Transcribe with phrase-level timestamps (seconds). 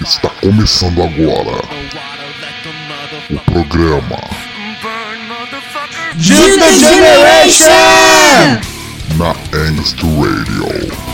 [0.00, 1.58] Está começando agora
[3.28, 4.18] o programa.
[6.16, 7.64] Digital Generation!
[9.18, 11.07] Na Angst Radio.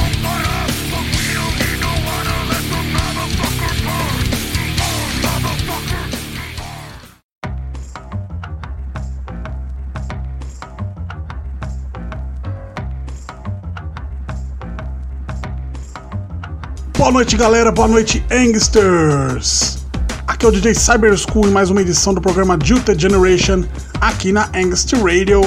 [17.15, 17.71] noite, galera.
[17.71, 19.79] Boa noite, Angsters.
[20.27, 23.63] Aqui é o DJ Cyber School e mais uma edição do programa Juta Generation
[24.01, 25.41] aqui na Angst Radio,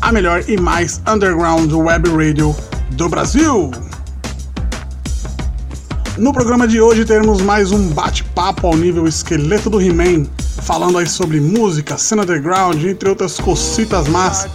[0.00, 2.54] a melhor e mais underground web radio
[2.92, 3.72] do Brasil.
[6.16, 10.26] No programa de hoje teremos mais um bate-papo ao nível esqueleto do He-Man,
[10.62, 14.46] falando aí sobre música, cena underground, entre outras cocitas más,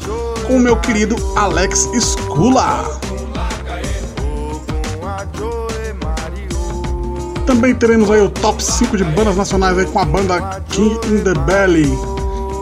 [0.47, 3.04] com o meu querido Alex Skula.
[7.55, 11.23] Também teremos aí o top 5 de bandas nacionais aí com a banda King in
[11.23, 11.89] the Belly.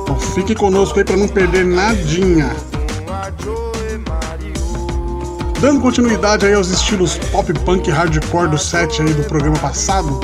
[0.04, 2.56] Então fique conosco aí para não perder nadinha.
[5.60, 10.20] Dando continuidade aí aos estilos pop punk hardcore do set aí do programa passado,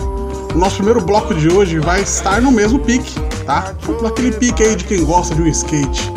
[0.53, 3.73] o nosso primeiro bloco de hoje vai estar no mesmo pique, tá?
[4.03, 6.13] Naquele pique aí de quem gosta de um skate.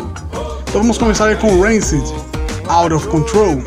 [0.69, 2.05] Então vamos começar aí com Rancid,
[2.67, 3.63] Out of Control.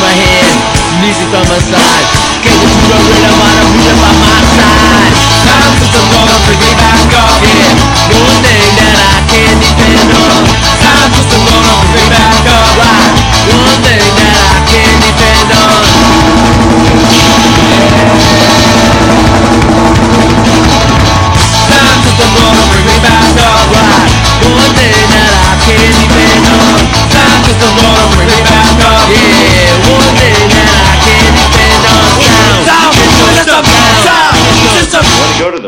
[0.00, 0.56] my hand,
[1.00, 2.06] knees is on my side.
[2.42, 3.35] Can't get you rubbing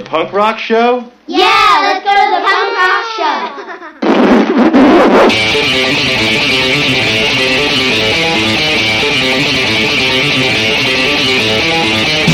[0.08, 1.12] punk rock show?
[1.26, 3.78] Yeah, let's go to the punk rock show.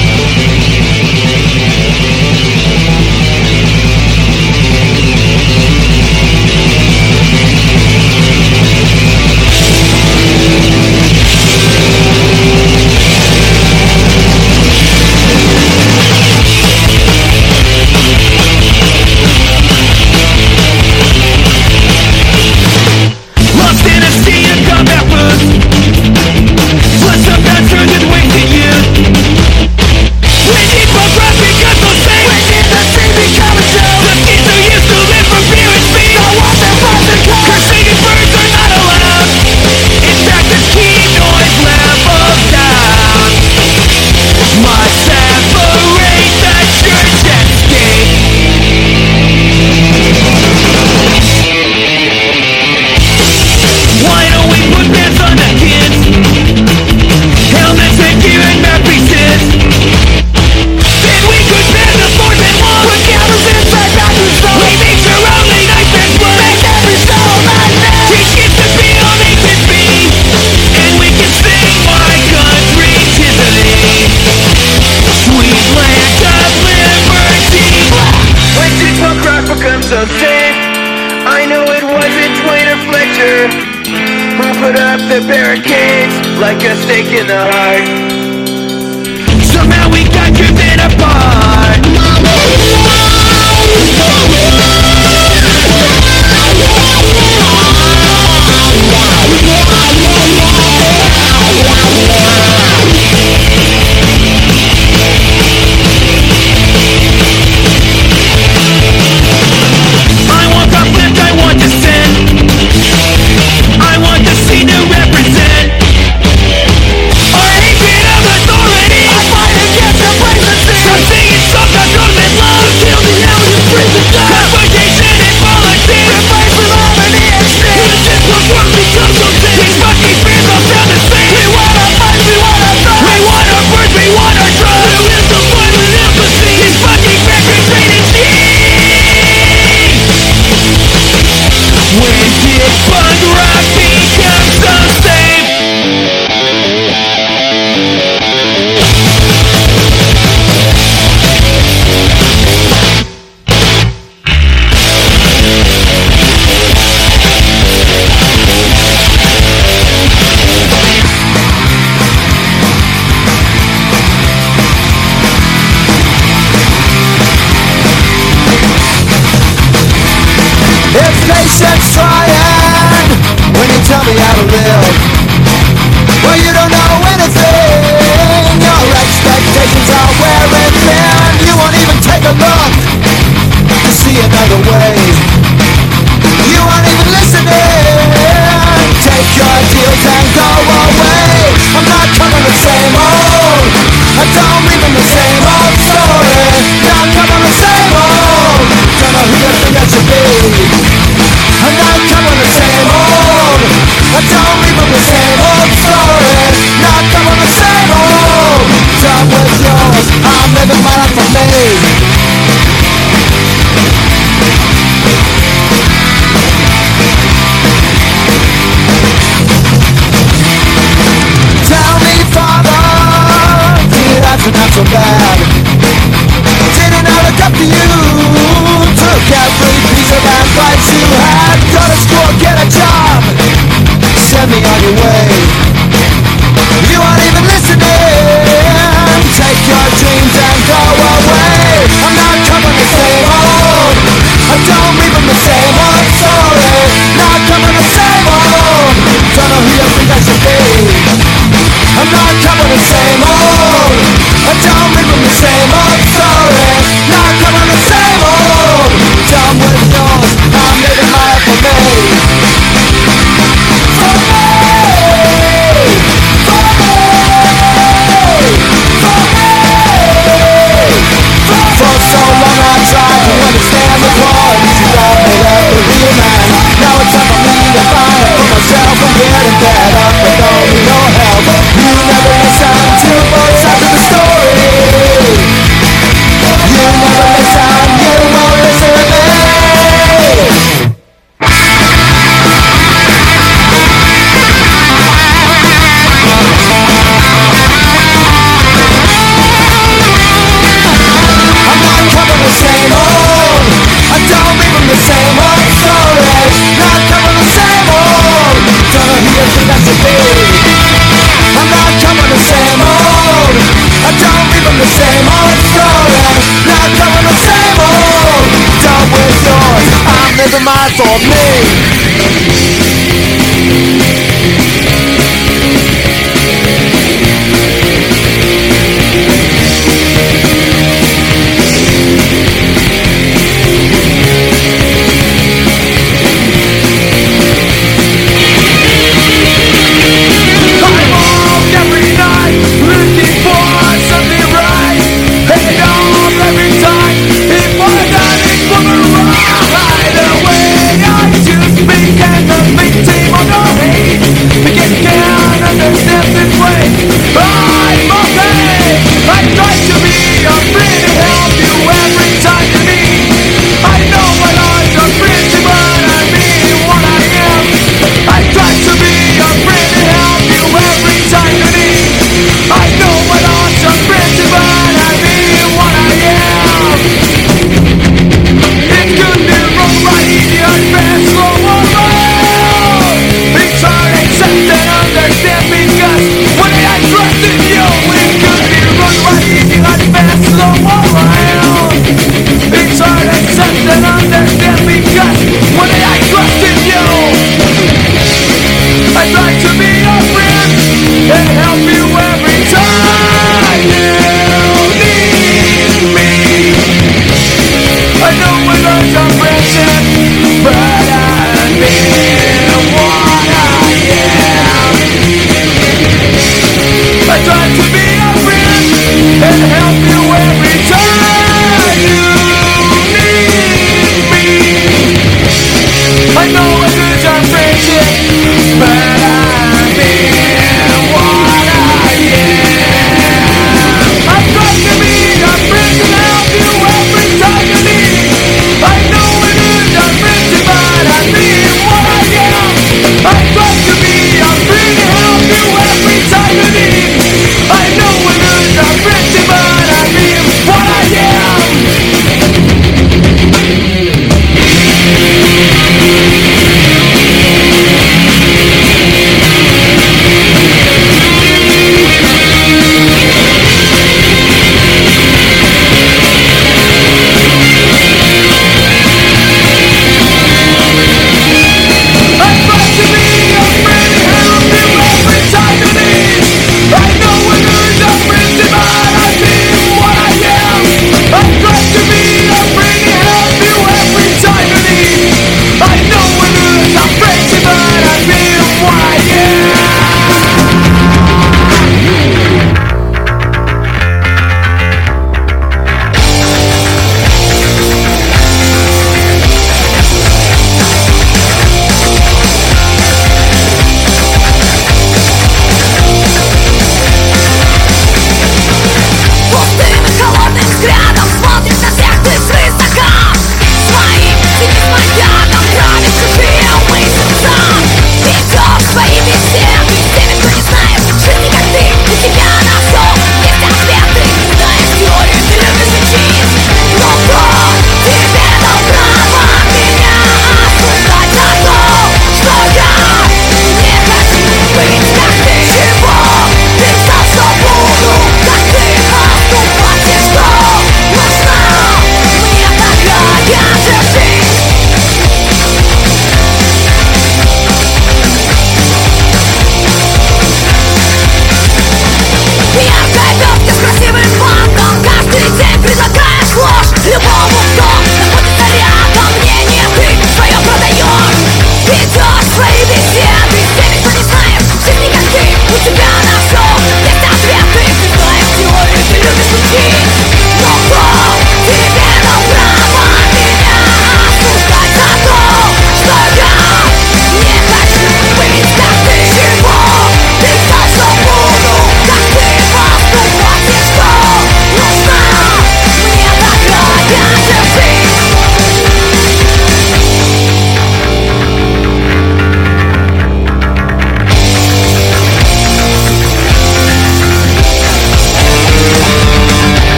[320.92, 321.83] time for me.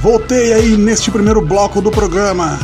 [0.00, 2.58] Voltei aí neste primeiro bloco do programa.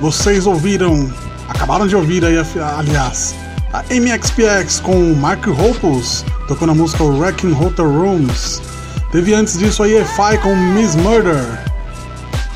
[0.00, 1.08] Vocês ouviram,
[1.48, 2.36] acabaram de ouvir aí,
[2.76, 3.34] aliás,
[3.72, 8.60] a MXPX com Mark Hoppus tocando a música Wrecking Hotel Rooms.
[9.12, 11.44] Teve antes disso aí EFI com Miss Murder.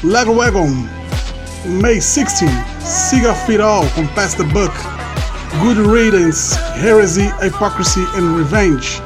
[0.02, 0.84] Lego Wagon,
[1.80, 2.50] May 16,
[2.84, 4.74] Siga All com Pass the Buck.
[5.60, 9.00] Good Riddance, Heresy, Hypocrisy and Revenge.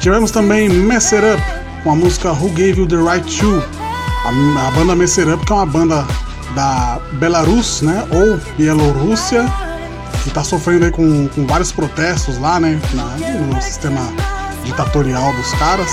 [0.00, 1.42] Tivemos também Mess It Up
[1.84, 3.77] com a música Who Gave You the Right to.
[4.28, 6.06] A, a banda Mess It Up, que é uma banda
[6.54, 8.06] da Belarus, né?
[8.10, 9.46] Ou Bielorrússia,
[10.22, 12.78] que está sofrendo aí com, com vários protestos lá, né?
[12.92, 14.02] Na, no sistema
[14.64, 15.90] ditatorial dos caras.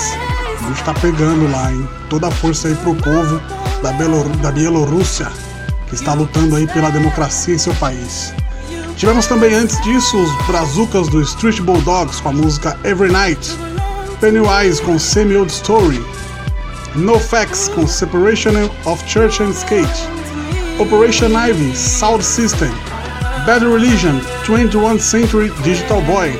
[0.62, 1.88] A gente tá pegando lá, hein?
[2.10, 3.40] Toda a força aí pro povo
[3.82, 5.32] da, Belor da Bielorrússia,
[5.88, 8.34] que está lutando aí pela democracia em seu país.
[8.98, 13.56] Tivemos também antes disso os brazucas do Street Bulldogs com a música Every Night,
[14.20, 16.04] Pennywise com Semi Old Story,
[16.96, 20.08] No Facts com Separation of Church and Skate,
[20.78, 22.70] Operation Ivy, Sound System,
[23.44, 26.38] Bad Religion, 21st Century Digital Boy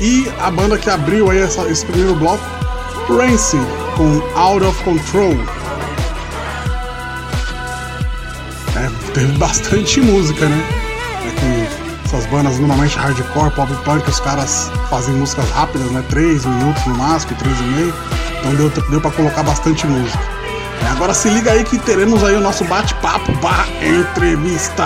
[0.00, 2.44] e a banda que abriu aí essa, esse primeiro bloco,
[3.08, 3.64] Rancid
[3.96, 5.32] com Out of Control.
[8.74, 10.64] É, teve bastante música, né?
[11.24, 16.02] É com essas bandas normalmente hardcore, pop punk, os caras fazem músicas rápidas, né?
[16.08, 17.94] 3 minutos no máximo, 3 e meio.
[18.42, 20.18] Então deu, deu pra colocar bastante música.
[20.82, 24.84] É, agora se liga aí que teremos aí o nosso bate-papo barra entrevista.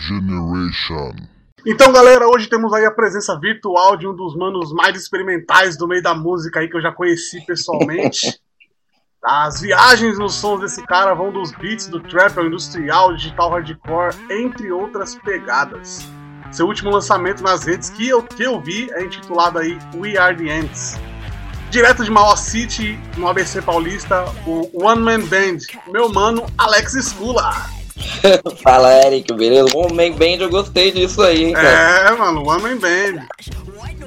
[0.00, 1.12] Generation.
[1.66, 5.86] Então, galera, hoje temos aí a presença virtual de um dos manos mais experimentais do
[5.86, 8.40] meio da música aí que eu já conheci pessoalmente.
[9.22, 14.14] As viagens nos sons desse cara vão dos beats do trap ao industrial, digital hardcore,
[14.30, 16.17] entre outras pegadas.
[16.50, 20.36] Seu último lançamento nas redes que eu, que eu vi é intitulado aí We Are
[20.36, 20.98] The Ends.
[21.70, 27.52] Direto de Mauá City, no ABC Paulista, o One Man Band, meu mano Alex Skula.
[28.62, 29.76] Fala, Eric, beleza?
[29.76, 31.68] One Man Band, eu gostei disso aí, hein, cara?
[31.68, 33.26] É, mano, One Man Band.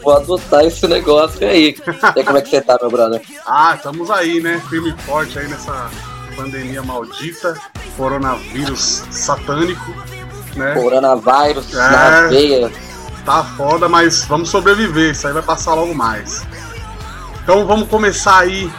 [0.02, 1.76] Vou adotar esse negócio aí.
[2.16, 3.22] E como é que você tá, meu brother?
[3.46, 4.60] Ah, estamos aí, né?
[4.68, 5.92] Firme forte aí nessa
[6.36, 7.56] pandemia maldita,
[7.96, 9.94] coronavírus satânico,
[10.56, 10.74] né?
[10.74, 12.72] Coronavírus é, na veia.
[13.26, 16.46] Tá foda, mas vamos sobreviver, isso aí vai passar logo mais.
[17.44, 18.72] Então vamos começar aí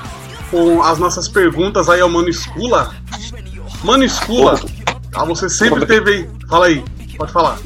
[0.51, 2.95] com as nossas perguntas aí ao Mano Escula.
[3.85, 4.61] Mano Escula,
[5.14, 6.31] ah, você sempre teve aí.
[6.49, 6.85] Fala aí,
[7.16, 7.59] pode falar.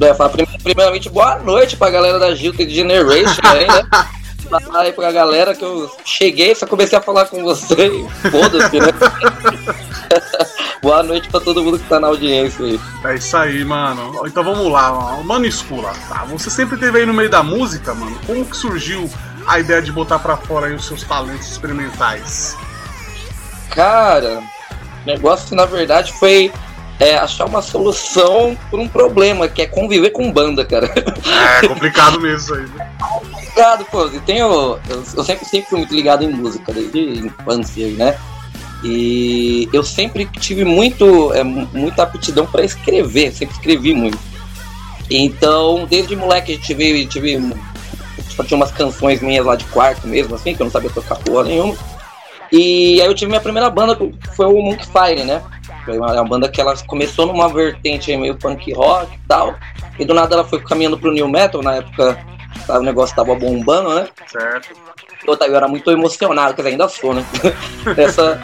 [0.62, 3.82] Primeiramente, boa noite pra galera da Gilta Generation aí, né?
[4.46, 8.92] Falar aí pra galera que eu cheguei, só comecei a falar com você foda-se, né?
[10.82, 12.80] boa noite pra todo mundo que tá na audiência aí.
[13.04, 14.26] É isso aí, mano.
[14.26, 15.92] Então vamos lá, mano Escula.
[16.08, 18.18] Tá, você sempre teve aí no meio da música, mano.
[18.26, 19.10] Como que surgiu
[19.46, 22.56] a ideia de botar pra fora aí os seus talentos experimentais?
[23.70, 24.42] Cara,
[25.04, 26.52] o negócio na verdade foi
[26.98, 30.90] é achar uma solução para um problema, que é conviver com banda, cara.
[31.62, 32.66] É complicado mesmo isso aí.
[32.66, 32.90] Né?
[33.56, 34.02] complicado, pô.
[34.02, 34.46] Eu, tenho,
[34.88, 38.18] eu, eu, sempre, sempre fui muito ligado em música, desde infância, né?
[38.84, 44.18] E eu sempre tive muito, é, muita aptidão para escrever, sempre escrevi muito.
[45.10, 47.38] Então, desde moleque, a gente tive, tive
[48.28, 51.16] tipo, tinha umas canções minhas lá de quarto mesmo, assim, que eu não sabia tocar
[51.16, 51.76] porra nenhuma.
[52.52, 55.42] E aí eu tive minha primeira banda, que foi o Monkey Fire, né?
[55.84, 59.54] Foi uma, uma, banda que ela começou numa vertente meio punk rock e tal.
[59.98, 62.18] E do nada ela foi caminhando pro new metal, na época
[62.68, 64.08] o negócio tava bombando, né?
[64.26, 64.68] Certo.
[65.26, 67.24] Eu, eu era muito emocionado, quer dizer, ainda sou, né?
[67.96, 68.40] nessa,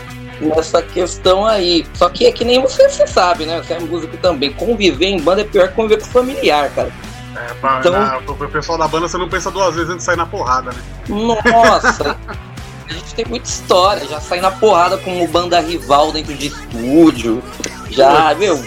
[0.46, 1.86] nessa questão aí.
[1.94, 3.62] Só que é que nem você, você sabe, né?
[3.62, 4.52] Você é músico também.
[4.52, 6.92] Conviver em banda é pior que conviver com familiar, cara.
[7.34, 10.04] É, pra, então, na, pro pessoal da banda você não pensa duas vezes antes de
[10.04, 10.82] sair na porrada, né?
[11.08, 12.16] Nossa!
[12.88, 17.42] a gente tem muita história, já saí na porrada como banda rival dentro de estúdio,
[17.90, 18.62] já, meu,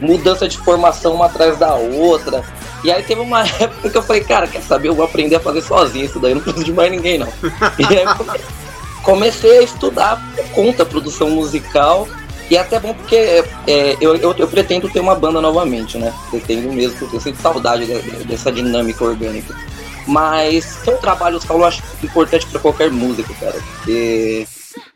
[0.00, 2.44] mudança de formação uma atrás da outra.
[2.84, 4.88] E aí teve uma época que eu falei, cara, quer saber?
[4.88, 7.28] Eu vou aprender a fazer sozinho isso daí, não preciso de mais ninguém não.
[7.78, 8.63] E aí comecei
[9.12, 12.08] a estudar por conta produção musical.
[12.50, 13.16] E é até bom porque
[13.66, 16.12] é, eu, eu, eu, pretendo ter uma banda novamente, né?
[16.30, 17.86] Pretendo mesmo, porque eu sinto saudade
[18.24, 19.54] dessa dinâmica orgânica.
[20.06, 23.58] Mas ter um trabalho solo eu acho importante para qualquer músico, cara.
[23.76, 24.46] Porque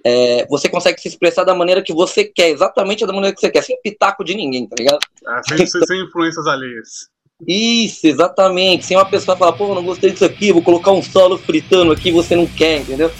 [0.04, 3.50] é, você consegue se expressar da maneira que você quer, exatamente da maneira que você
[3.50, 4.98] quer, sem pitaco de ninguém, tá ligado?
[5.26, 7.08] Ah, sem, sem influências alheias.
[7.46, 8.84] Isso, exatamente.
[8.84, 12.10] Sem uma pessoa falar, pô, não gostei disso aqui, vou colocar um solo fritando aqui,
[12.10, 13.10] você não quer, entendeu?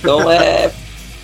[0.00, 0.72] Então é.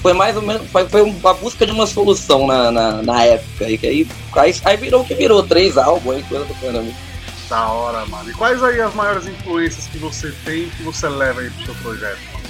[0.00, 0.70] Foi mais ou menos.
[0.70, 3.68] Foi, foi uma busca de uma solução na, na, na época.
[3.68, 4.06] E aí,
[4.36, 6.92] aí, aí virou o que virou, três álbuns aí, coisa do caramba.
[7.48, 8.30] Da hora, mano.
[8.30, 11.74] E quais aí as maiores influências que você tem que você leva aí pro seu
[11.76, 12.18] projeto?
[12.32, 12.46] Mano?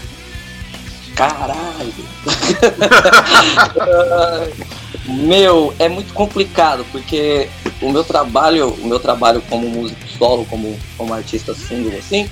[1.15, 1.95] Caralho.
[5.07, 7.49] meu, é muito complicado, porque
[7.81, 12.29] o meu trabalho, o meu trabalho como músico solo, como, como artista single, assim,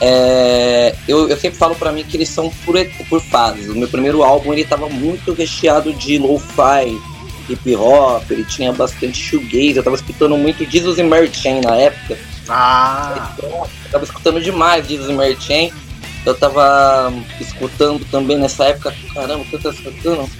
[0.00, 2.74] é, eu, eu, sempre falo para mim que eles são por,
[3.08, 3.68] por fases.
[3.68, 6.98] O meu primeiro álbum ele tava muito recheado de lo-fi,
[7.48, 11.76] hip hop, ele tinha bastante shoegaze, eu tava escutando muito Jesus e Mary Chain na
[11.76, 12.18] época.
[12.48, 13.34] Ah!
[13.42, 15.72] Eu tava escutando demais Jesus e Mary Chain.
[16.26, 20.30] Eu tava escutando também nessa época, caramba, o que eu tava escutando?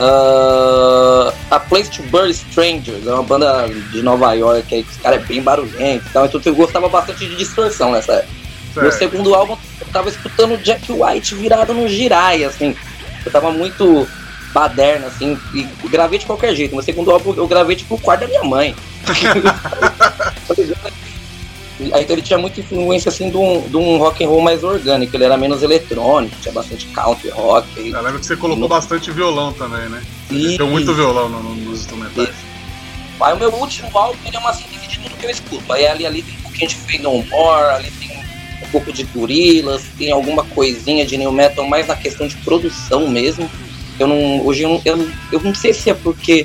[0.00, 4.96] Uh, a Place to Burn Strangers, é uma banda de Nova York aí, que os
[4.96, 8.43] caras é bem barulhento e tal, então eu gostava bastante de distorção nessa época.
[8.76, 12.76] Meu segundo álbum, eu tava escutando Jack White virado no girai, assim.
[13.24, 14.06] Eu tava muito
[14.54, 16.74] baderna, assim, e gravei de qualquer jeito.
[16.74, 18.74] Meu segundo álbum eu gravei tipo o quarto da minha mãe.
[21.92, 24.62] Aí então ele tinha muita influência assim de um, de um rock and roll mais
[24.62, 27.90] orgânico, ele era menos eletrônico, tinha bastante country rock.
[27.90, 28.68] Eu lembro que você colocou no...
[28.68, 30.00] bastante violão também, né?
[30.30, 30.56] E...
[30.56, 32.30] Deu muito violão no, no, nos instrumentais.
[33.20, 35.72] Aí o meu último álbum ele é uma síntese de tudo que eu escuto.
[35.72, 38.23] Aí ali, ali tem um pouquinho de Fade No More, ali tem
[38.74, 43.48] pouco de Gorilas, tem alguma coisinha de New Metal, mais na questão de produção mesmo.
[44.00, 44.44] Eu não.
[44.44, 46.44] Hoje eu, eu, eu não sei se é porque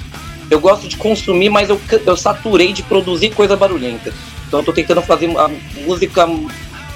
[0.51, 4.13] eu gosto de consumir, mas eu, eu saturei de produzir coisa barulhenta.
[4.47, 5.49] Então eu tô tentando fazer a
[5.81, 6.27] música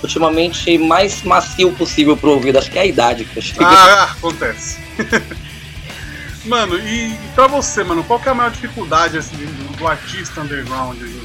[0.04, 2.60] ultimamente mais macio possível pro ouvido.
[2.60, 3.64] Acho que é a idade que eu chego.
[3.64, 4.78] Ah, acontece.
[6.46, 9.88] mano, e, e pra você, mano, qual que é a maior dificuldade assim, do, do
[9.88, 11.23] artista underground dia?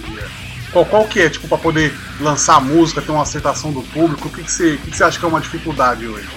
[0.73, 4.29] Qual, qual que é, tipo, pra poder lançar música, ter uma aceitação do público?
[4.29, 6.29] O que, que, você, o que, que você acha que é uma dificuldade hoje?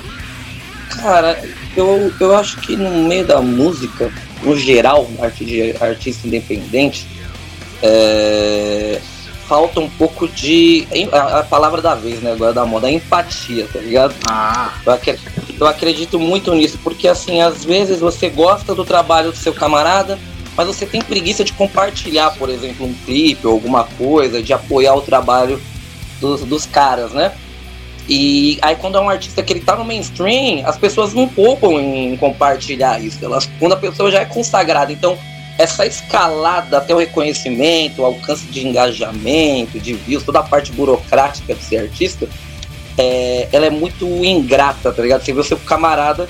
[1.02, 1.42] Cara,
[1.76, 4.12] eu, eu acho que no meio da música,
[4.44, 5.10] no geral,
[5.80, 7.08] artista independente,
[7.82, 9.02] é,
[9.52, 10.88] falta um pouco de.
[11.12, 12.32] A, a, palavra da vez, né?
[12.32, 14.16] Agora da moda, a empatia, tá ligado?
[14.30, 14.74] Ah.
[14.86, 19.38] Eu, acredito, eu acredito muito nisso, porque assim, às vezes você gosta do trabalho do
[19.38, 20.18] seu camarada,
[20.62, 24.94] mas você tem preguiça de compartilhar, por exemplo, um clipe ou alguma coisa, de apoiar
[24.94, 25.60] o trabalho
[26.20, 27.32] dos, dos caras, né?
[28.08, 31.82] E aí quando é um artista que ele tá no mainstream, as pessoas não poupam
[31.82, 33.18] em compartilhar isso.
[33.26, 35.18] Elas, quando a pessoa já é consagrada, então
[35.58, 41.56] essa escalada até o reconhecimento, o alcance de engajamento, de views, toda a parte burocrática
[41.56, 42.30] de ser artista,
[43.00, 45.26] é, ela é muito ingrata, tá ligado?
[45.26, 46.28] Você vê o seu camarada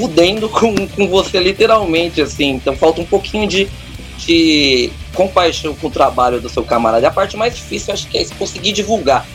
[0.00, 2.52] fudendo com, com você literalmente, assim.
[2.52, 3.68] Então falta um pouquinho de,
[4.16, 7.06] de compaixão com o trabalho do seu camarada.
[7.06, 9.26] A parte mais difícil, acho que é conseguir divulgar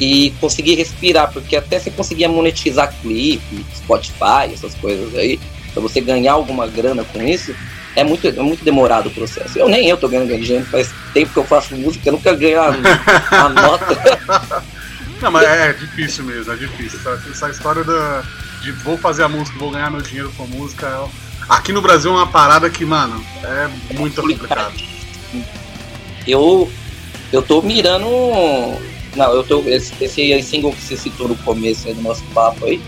[0.00, 5.40] e conseguir respirar, porque até você conseguir monetizar clipe, Spotify, essas coisas aí,
[5.72, 7.54] pra você ganhar alguma grana com isso,
[7.96, 9.58] é muito, é muito demorado o processo.
[9.58, 12.60] Eu nem eu tô ganhando dinheiro, faz tempo que eu faço música, eu nunca ganho
[12.60, 12.68] a,
[13.30, 14.64] a nota.
[15.20, 16.98] Não, mas é difícil mesmo, é difícil.
[16.98, 18.24] Essa, essa história da,
[18.62, 20.86] de vou fazer a música, vou ganhar meu dinheiro com música.
[20.86, 21.08] É,
[21.48, 24.74] aqui no Brasil é uma parada que, mano, é muito complicado.
[26.26, 26.70] Eu,
[27.32, 28.06] eu tô mirando.
[29.16, 29.60] Não, eu tô.
[29.66, 32.80] Esse, esse single que você citou no começo do nosso papo aí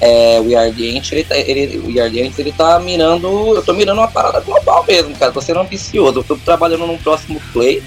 [0.00, 4.40] é, o Yardient, ele, tá, ele, o ele tá mirando, eu tô mirando uma parada
[4.40, 7.82] global mesmo, cara, tô sendo ambicioso, eu tô trabalhando num próximo play,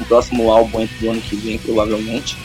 [0.00, 2.36] um próximo álbum entre do ano que vem, provavelmente,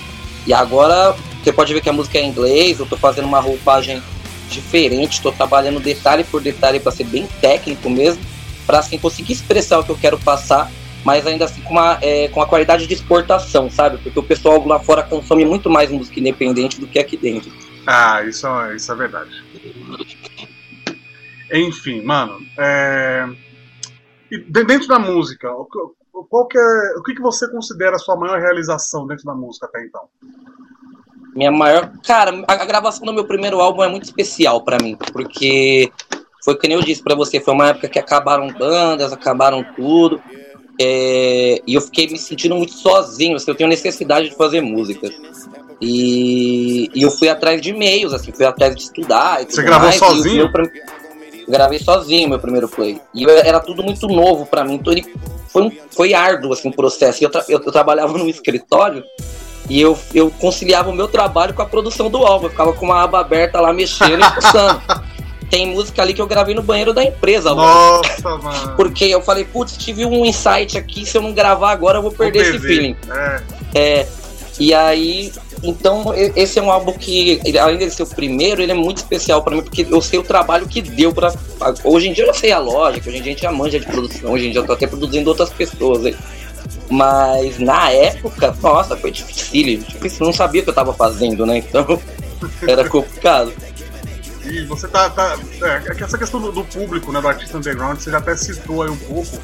[0.45, 3.39] e agora, você pode ver que a música é em inglês, eu tô fazendo uma
[3.39, 4.01] roupagem
[4.49, 8.21] diferente, tô trabalhando detalhe por detalhe para ser bem técnico mesmo,
[8.65, 10.71] para assim conseguir expressar o que eu quero passar,
[11.03, 13.97] mas ainda assim com uma, é, com a qualidade de exportação, sabe?
[13.97, 17.51] Porque o pessoal lá fora consome muito mais música independente do que aqui dentro.
[17.85, 19.31] Ah, isso, é, isso é verdade.
[21.53, 22.39] Enfim, mano.
[22.57, 23.25] É...
[24.49, 25.49] dentro da música,
[26.29, 29.65] qual que é, o que, que você considera a sua maior realização dentro da música
[29.67, 30.09] até então?
[31.38, 31.91] Minha maior.
[32.03, 35.91] Cara, a, gravação do meu primeiro álbum é muito especial para mim, porque
[36.43, 40.19] foi que nem eu disse para você, foi uma época que acabaram bandas, acabaram tudo.
[40.81, 45.11] É, e eu fiquei me sentindo muito sozinho, assim, eu tenho necessidade de fazer música.
[45.79, 49.45] E, e eu fui atrás de e-mails, assim, fui atrás de estudar.
[49.47, 50.51] Você gravou mais, sozinho?
[50.51, 50.67] Meu,
[51.47, 52.99] gravei sozinho meu primeiro play.
[53.13, 55.05] E eu, era tudo muito novo para mim, então ele
[55.49, 57.23] foi, um, foi árduo assim, o processo.
[57.23, 59.03] Eu, tra eu, eu, trabalhava no escritório
[59.70, 62.45] e eu, eu conciliava o meu trabalho com a produção do álbum.
[62.45, 64.82] Eu ficava com uma aba aberta lá mexendo e postando.
[65.49, 67.53] Tem música ali que eu gravei no banheiro da empresa.
[67.55, 68.76] Nossa, mano.
[68.76, 72.11] Porque eu falei, putz, tive um insight aqui, se eu não gravar agora eu vou
[72.11, 72.95] perder vou esse feeling.
[73.09, 73.41] É.
[73.76, 74.07] é.
[74.59, 75.32] E aí
[75.63, 79.41] então, esse é um álbum que, além de ser o primeiro, ele é muito especial
[79.41, 81.34] para mim, porque eu sei o trabalho que deu para
[81.84, 83.86] Hoje em dia eu sei a lógica, hoje em dia a gente já manja de
[83.86, 86.15] produção, hoje em dia eu tô até produzindo outras pessoas aí.
[86.89, 89.80] Mas na época, nossa, foi difícil.
[89.80, 91.57] Difícil, não sabia o que eu tava fazendo, né?
[91.57, 91.99] Então,
[92.68, 93.53] era complicado.
[94.45, 95.09] E você tá.
[95.09, 98.82] tá é, essa questão do, do, público, né, do artista underground, você já até citou
[98.82, 99.38] aí um pouco,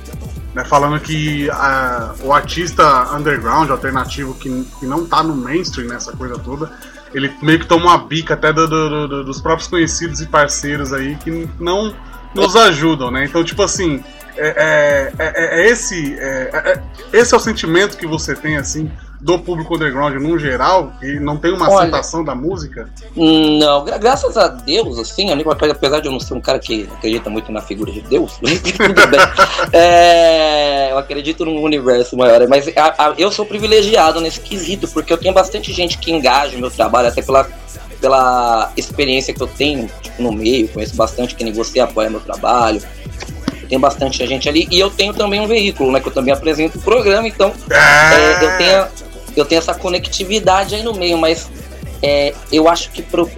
[0.54, 6.14] né, falando que a, o artista underground, alternativo, que, que não tá no mainstream nessa
[6.14, 6.72] coisa toda,
[7.14, 11.16] ele meio que toma uma bica até do, do, dos próprios conhecidos e parceiros aí
[11.16, 11.94] que não
[12.34, 13.26] nos ajudam, né?
[13.26, 14.04] Então, tipo assim,
[14.38, 16.82] é, é, é, é esse, é,
[17.12, 18.92] esse é o sentimento que você tem, assim,
[19.24, 22.90] do público underground no geral e não tem uma Olha, aceitação da música?
[23.16, 27.30] Não, gra graças a Deus, assim, apesar de eu não ser um cara que acredita
[27.30, 29.20] muito na figura de Deus, tudo bem.
[29.72, 35.14] É, eu acredito num universo maior, mas a, a, eu sou privilegiado nesse quesito, porque
[35.14, 37.48] eu tenho bastante gente que engaja o meu trabalho, até pela,
[38.02, 42.82] pela experiência que eu tenho tipo, no meio, conheço bastante que negocia apoia meu trabalho
[43.68, 44.68] tem bastante gente ali.
[44.72, 45.99] E eu tenho também um veículo, né?
[45.99, 48.88] Que eu também apresento o programa, então é, eu tenho
[49.36, 51.49] eu tenho essa conectividade aí no meio, mas
[52.01, 53.30] é, eu acho que pro,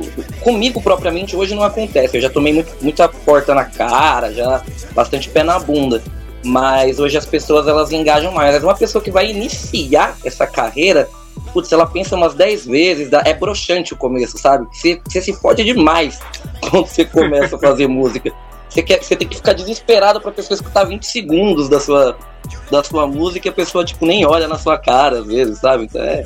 [0.41, 2.17] comigo propriamente hoje não acontece.
[2.17, 4.63] Eu já tomei muito, muita porta na cara, já
[4.93, 6.01] bastante pé na bunda.
[6.43, 8.55] Mas hoje as pessoas elas engajam mais.
[8.55, 11.07] Mas uma pessoa que vai iniciar essa carreira,
[11.53, 14.67] putz, ela pensa umas 10 vezes, é broxante o começo, sabe?
[14.71, 16.19] Você, você se fode demais
[16.61, 18.31] quando você começa a fazer música.
[18.75, 22.17] Você, quer, você tem que ficar desesperado pra pessoa escutar 20 segundos da sua,
[22.69, 25.85] da sua música e a pessoa, tipo, nem olha na sua cara, às vezes, sabe?
[25.85, 26.25] Então, é,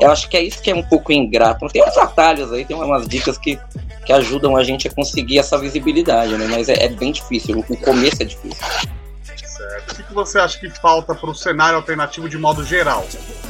[0.00, 1.66] eu acho que é isso que é um pouco ingrato.
[1.66, 3.58] Tem uns atalhos aí, tem umas dicas que,
[4.06, 6.46] que ajudam a gente a conseguir essa visibilidade, né?
[6.48, 8.64] Mas é, é bem difícil, o começo é difícil.
[9.44, 9.90] Certo.
[9.90, 13.04] O que, que você acha que falta pro cenário alternativo de modo geral?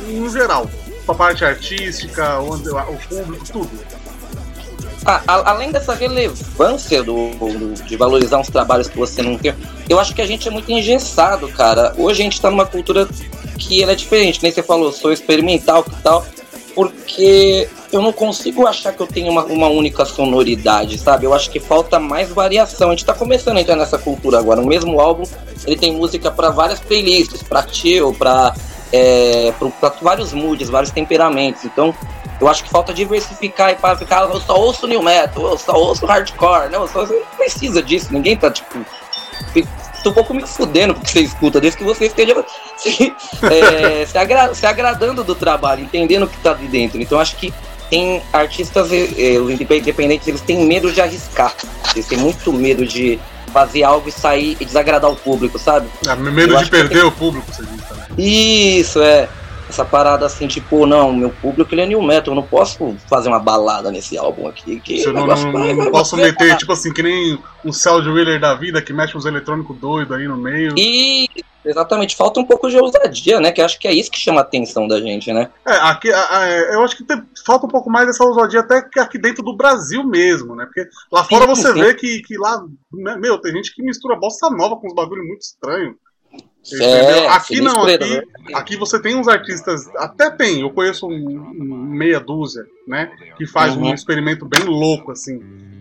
[0.07, 0.70] No geral,
[1.07, 3.97] a parte artística, onde, o público, tudo
[5.09, 9.55] a, além dessa relevância do, do, de valorizar uns trabalhos que você não tem,
[9.89, 11.95] eu acho que a gente é muito engessado, cara.
[11.97, 13.09] Hoje a gente tá numa cultura
[13.59, 16.27] que ela é diferente, nem você falou, sou experimental e tal,
[16.75, 21.25] porque eu não consigo achar que eu tenho uma, uma única sonoridade, sabe?
[21.25, 22.89] Eu acho que falta mais variação.
[22.89, 24.61] A gente tá começando a entrar nessa cultura agora.
[24.61, 25.25] O mesmo álbum,
[25.67, 28.55] ele tem música para várias playlists, pra chill, pra,
[28.93, 31.65] é, pra vários moods, vários temperamentos.
[31.65, 31.95] Então,
[32.41, 35.72] eu acho que falta diversificar e para ficar, eu só ouço new metal, eu só
[35.72, 36.70] ouço hardcore.
[36.70, 38.78] Não, só, não precisa disso, ninguém tá, tipo.
[40.03, 42.45] Tô um pouco me fudendo porque você escuta, desde que você esteja
[42.78, 43.12] se,
[43.43, 47.01] é, se, agra, se, agradando do trabalho, entendendo o que tá de dentro.
[47.01, 47.53] Então acho que
[47.91, 51.53] tem artistas, eh, os independentes, eles têm medo de arriscar.
[51.95, 53.18] Eles têm muito medo de
[53.53, 55.89] fazer algo e sair e desagradar o público, sabe?
[56.07, 57.03] É, medo Eu de perder tem...
[57.03, 58.07] o público, você diz também.
[58.16, 59.28] Isso, é
[59.69, 63.29] essa parada assim, tipo, não, meu público ele é new metal, eu não posso fazer
[63.29, 64.81] uma balada nesse álbum aqui.
[64.81, 67.73] Que eu não, não, vai, não vai, posso vai, meter, tipo assim, que nem um
[67.73, 70.75] Cell Wheeler da vida que mexe uns eletrônicos doidos aí no meio.
[70.77, 71.29] E
[71.64, 73.53] exatamente, falta um pouco de ousadia, né?
[73.53, 75.51] Que acho que é isso que chama a atenção da gente, né?
[75.66, 78.99] É, aqui, é, eu acho que tem, falta um pouco mais dessa ousadia até que
[78.99, 80.64] aqui dentro do Brasil mesmo, né?
[80.64, 81.81] Porque lá fora sim, você sim.
[81.81, 85.25] vê que, que lá, né, meu, tem gente que mistura bossa nova com uns bagulho
[85.25, 85.95] muito estranho.
[86.81, 88.23] É, aqui não, aqui, né?
[88.55, 93.11] aqui você tem uns artistas, até tem, eu conheço meia dúzia, né?
[93.37, 93.91] Que faz uhum.
[93.91, 95.41] um experimento bem louco, assim.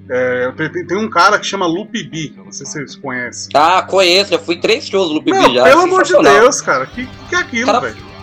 [0.10, 3.50] É, tem, tem, um cara que chama Loop B, não sei se vocês conhecem.
[3.54, 5.64] Ah, conheço, já fui três shows do Loop B já.
[5.64, 8.18] Pelo amor de Deus, cara, que, que é aquilo, velho?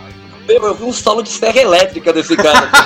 [0.47, 2.69] Eu vi um solo de serra elétrica desse cara.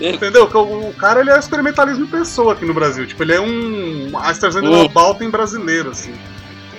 [0.00, 0.44] Entendeu?
[0.52, 3.06] O, o cara ele é experimentalismo em pessoa aqui no Brasil.
[3.06, 5.30] Tipo, ele é um AstraZeneca hum.
[5.30, 6.12] brasileiro, assim.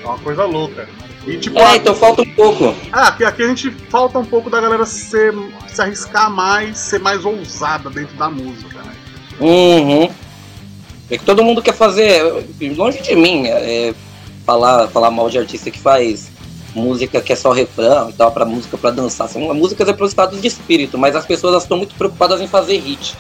[0.02, 0.88] É uma coisa louca.
[1.28, 2.76] E, tipo, é, então falta um pouco.
[2.92, 5.34] Ah, aqui, aqui a gente falta um pouco da galera ser,
[5.68, 8.94] se arriscar mais, ser mais ousada dentro da música, né?
[9.40, 10.10] Uhum.
[11.10, 12.24] É que todo mundo quer fazer,
[12.76, 13.94] longe de mim, é,
[14.46, 16.32] falar, falar mal de artista que faz
[16.74, 19.28] música que é só refrão e tal, pra música pra dançar.
[19.28, 22.48] São músicas é para os estados de espírito, mas as pessoas estão muito preocupadas em
[22.48, 23.16] fazer hit.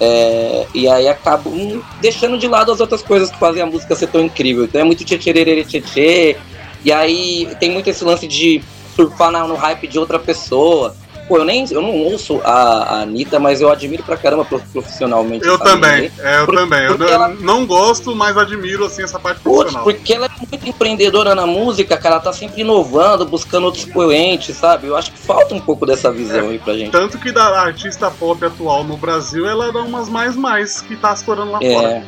[0.00, 4.08] É, e aí acabam deixando de lado as outras coisas que fazem a música ser
[4.08, 4.64] tão incrível.
[4.64, 6.36] Então é muito tchê tchê tchê tchê
[6.84, 8.62] e aí tem muito esse lance de
[8.94, 10.94] surfar no hype de outra pessoa.
[11.26, 15.46] Pô, eu nem eu não ouço a, a Anitta, mas eu admiro pra caramba profissionalmente.
[15.46, 16.84] Eu também, é, eu também.
[16.84, 17.28] Eu ela...
[17.28, 19.84] não gosto, mas admiro assim essa parte profissional.
[19.84, 22.16] porque ela é muito empreendedora na música, cara.
[22.16, 24.86] Ela tá sempre inovando, buscando outros expoentes, sabe?
[24.88, 26.90] Eu acho que falta um pouco dessa visão é, aí pra gente.
[26.90, 31.12] Tanto que da artista pop atual no Brasil, ela dá umas mais mais que tá
[31.14, 31.74] estourando lá é.
[31.74, 32.04] fora.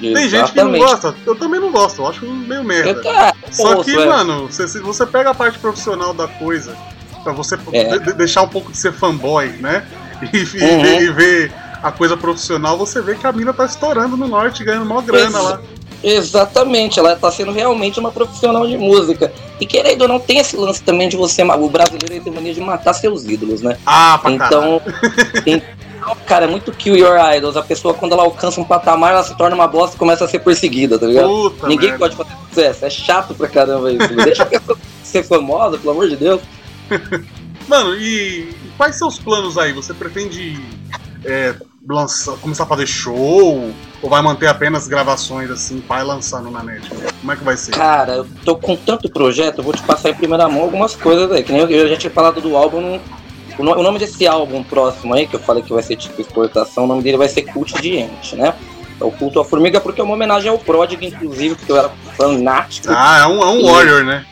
[0.00, 3.02] Tem gente que não gosta, eu também não gosto, eu acho meio merda.
[3.50, 4.06] Só que, é.
[4.06, 6.76] mano, você, se você pega a parte profissional da coisa,
[7.28, 7.98] pra você é.
[7.98, 9.84] de, deixar um pouco de ser fanboy, né?
[10.20, 10.84] E, uhum.
[10.84, 14.64] e, e, ver a coisa profissional, você vê que a mina tá estourando no norte,
[14.64, 15.60] ganhando maior grana Ex lá.
[16.02, 19.32] Exatamente, ela tá sendo realmente uma profissional de música.
[19.60, 21.44] E querendo ou não, tem esse lance também de você.
[21.44, 23.78] O brasileiro tem mania de matar seus ídolos, né?
[23.86, 24.82] Ah, pra Então.
[26.26, 27.56] Cara, é muito Kill Your Idols.
[27.56, 30.28] A pessoa, quando ela alcança um patamar, ela se torna uma bosta e começa a
[30.28, 31.28] ser perseguida, tá ligado?
[31.28, 31.98] Puta Ninguém merda.
[31.98, 32.84] pode fazer sucesso.
[32.84, 34.14] É chato pra caramba isso.
[34.16, 36.40] Deixa a pessoa ser famosa, pelo amor de Deus.
[37.68, 39.72] Mano, e, quais os planos aí?
[39.72, 40.58] Você pretende
[41.24, 41.54] é,
[41.86, 43.70] lançar, começar a fazer show?
[44.00, 46.88] Ou vai manter apenas gravações assim, vai lançando na net?
[47.20, 47.72] Como é que vai ser?
[47.72, 51.30] Cara, eu tô com tanto projeto, eu vou te passar em primeira mão algumas coisas
[51.32, 51.42] aí.
[51.42, 52.98] Que nem eu, eu já tinha falado do álbum.
[53.58, 56.20] o, no- o nome desse álbum próximo aí, que eu falei que vai ser tipo
[56.20, 58.54] exportação, o nome dele vai ser Cult de Ente, né?
[59.00, 61.88] É o Culto à Formiga, porque é uma homenagem ao Prodigy, inclusive, porque eu era
[62.16, 62.88] fanático.
[62.90, 64.24] Ah, é um, é um E- Warrior, né?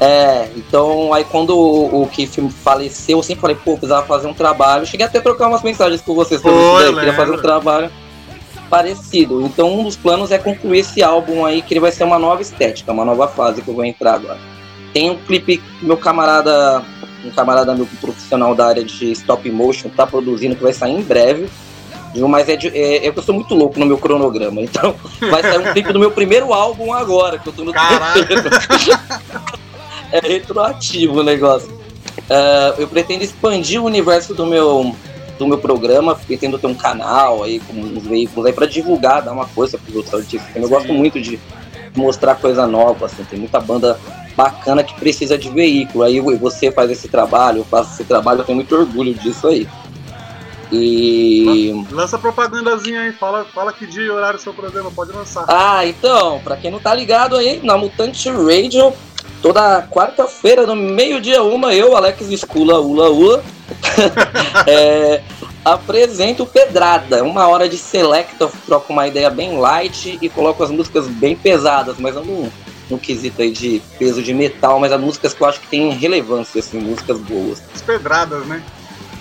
[0.00, 4.32] É, então aí quando o, o Keith faleceu, eu sempre falei, pô, precisava fazer um
[4.32, 4.86] trabalho.
[4.86, 7.42] Cheguei até a trocar umas mensagens com vocês sobre isso daí, eu queria fazer um
[7.42, 7.90] trabalho
[8.70, 9.42] parecido.
[9.42, 12.40] Então um dos planos é concluir esse álbum aí, que ele vai ser uma nova
[12.40, 14.38] estética, uma nova fase que eu vou entrar agora.
[14.94, 16.82] Tem um clipe que meu camarada,
[17.22, 21.02] um camarada meu profissional da área de stop motion, tá produzindo, que vai sair em
[21.02, 21.46] breve.
[22.28, 24.96] Mas é, de, é, é que eu sou muito louco no meu cronograma, então
[25.30, 28.26] vai sair um clipe do meu primeiro álbum agora, que eu tô no Caralho.
[30.12, 31.70] é retroativo o negócio.
[32.28, 34.94] Ah, eu pretendo expandir o universo do meu,
[35.38, 39.32] do meu programa, pretendo ter um canal aí com uns veículos aí pra divulgar, dar
[39.32, 40.50] uma força pros outros artistas.
[40.54, 41.38] Eu gosto muito de
[41.96, 43.98] mostrar coisa nova, assim, tem muita banda
[44.36, 46.04] bacana que precisa de veículo.
[46.04, 49.68] Aí você faz esse trabalho, eu faço esse trabalho, eu tenho muito orgulho disso aí.
[50.72, 51.84] E.
[51.90, 55.44] Lança propagandazinha aí, fala, fala que dia e horário do seu programa, pode lançar.
[55.48, 58.92] Ah, então, pra quem não tá ligado aí, na Mutante Radio,
[59.42, 63.44] toda quarta-feira, no meio-dia uma, eu, Alex Escula, Ula Ula,
[64.66, 65.22] é,
[65.64, 71.06] apresento Pedrada, uma hora de selecta, troco uma ideia bem light e coloco as músicas
[71.06, 72.50] bem pesadas, mas eu não
[72.90, 75.90] no quesito aí de peso de metal, mas as músicas que eu acho que tem
[75.92, 77.62] relevância, assim, músicas boas.
[77.72, 78.62] As pedradas, né?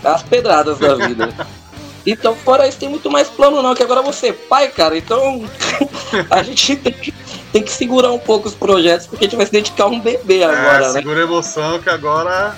[0.03, 1.29] As pedradas da vida.
[2.05, 5.43] Então, fora isso, tem muito mais plano não, que agora você pai, cara, então
[6.31, 7.13] a gente tem que,
[7.51, 9.99] tem que segurar um pouco os projetos, porque a gente vai se dedicar a um
[9.99, 10.93] bebê agora, é, né?
[10.93, 12.55] segura a emoção que agora.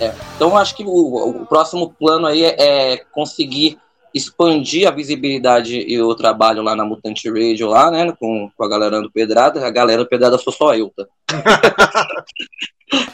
[0.00, 3.78] É, então, acho que o, o próximo plano aí é, é conseguir
[4.14, 8.68] expandir a visibilidade e o trabalho lá na Mutante Radio, lá, né, com, com a
[8.68, 9.66] galera do Pedrada.
[9.66, 11.04] A galera do Pedrada sou só eu, tá?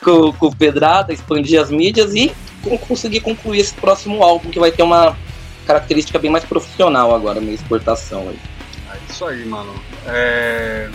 [0.02, 2.32] com, com o Pedrada, expandir as mídias e
[2.86, 5.16] conseguir concluir esse próximo álbum, que vai ter uma
[5.66, 8.38] característica bem mais profissional agora, minha exportação aí.
[8.92, 9.74] É isso aí, mano.
[10.06, 10.88] É...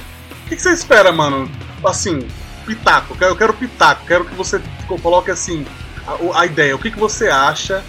[0.50, 1.47] O que, você espera, mano?
[1.86, 2.28] Assim,
[2.66, 3.14] pitaco.
[3.14, 4.04] Eu quero, eu quero pitaco.
[4.08, 4.60] Quero que você
[5.00, 5.64] coloque assim
[6.08, 6.76] a, a ideia.
[6.76, 7.84] O que, que você acha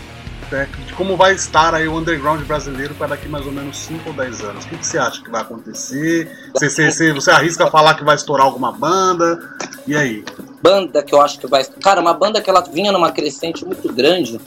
[0.87, 4.15] de como vai estar aí o underground brasileiro para daqui mais ou menos 5 ou
[4.15, 4.65] 10 anos?
[4.65, 6.31] O que, que você acha que vai acontecer?
[6.53, 9.39] Você, você, você, arrisca falar que vai estourar alguma banda?
[9.87, 10.25] E aí?
[10.63, 11.65] banda que eu acho que vai.
[11.83, 14.41] Cara, uma banda que ela vinha numa crescente muito grande.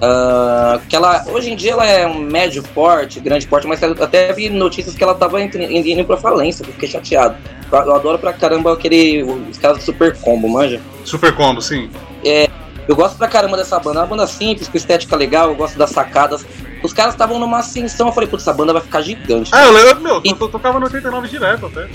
[0.00, 1.24] ah, que ela.
[1.28, 5.02] Hoje em dia ela é um médio porte, grande porte, mas até vi notícias que
[5.02, 7.36] ela tava indo, indo pra falência, eu fiquei chateado.
[7.72, 9.22] Eu adoro pra caramba aquele.
[9.22, 10.80] Os caras do Super Combo, manja?
[11.04, 11.90] Super Combo, sim.
[12.24, 12.48] É,
[12.90, 14.00] eu gosto pra caramba dessa banda.
[14.00, 16.44] É uma banda simples, com estética legal, eu gosto das sacadas.
[16.82, 19.50] Os caras estavam numa ascensão, eu falei, putz, essa banda vai ficar gigante.
[19.54, 21.88] Ah, eu lembro, meu, eu tocava no 89 direto até.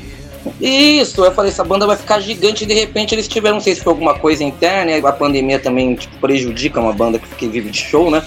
[0.61, 3.75] Isso, eu falei, essa banda vai ficar gigante e de repente eles tiveram, não sei
[3.75, 7.71] se foi alguma coisa interna, e a pandemia também tipo, prejudica uma banda que, vive
[7.71, 8.23] de show, né?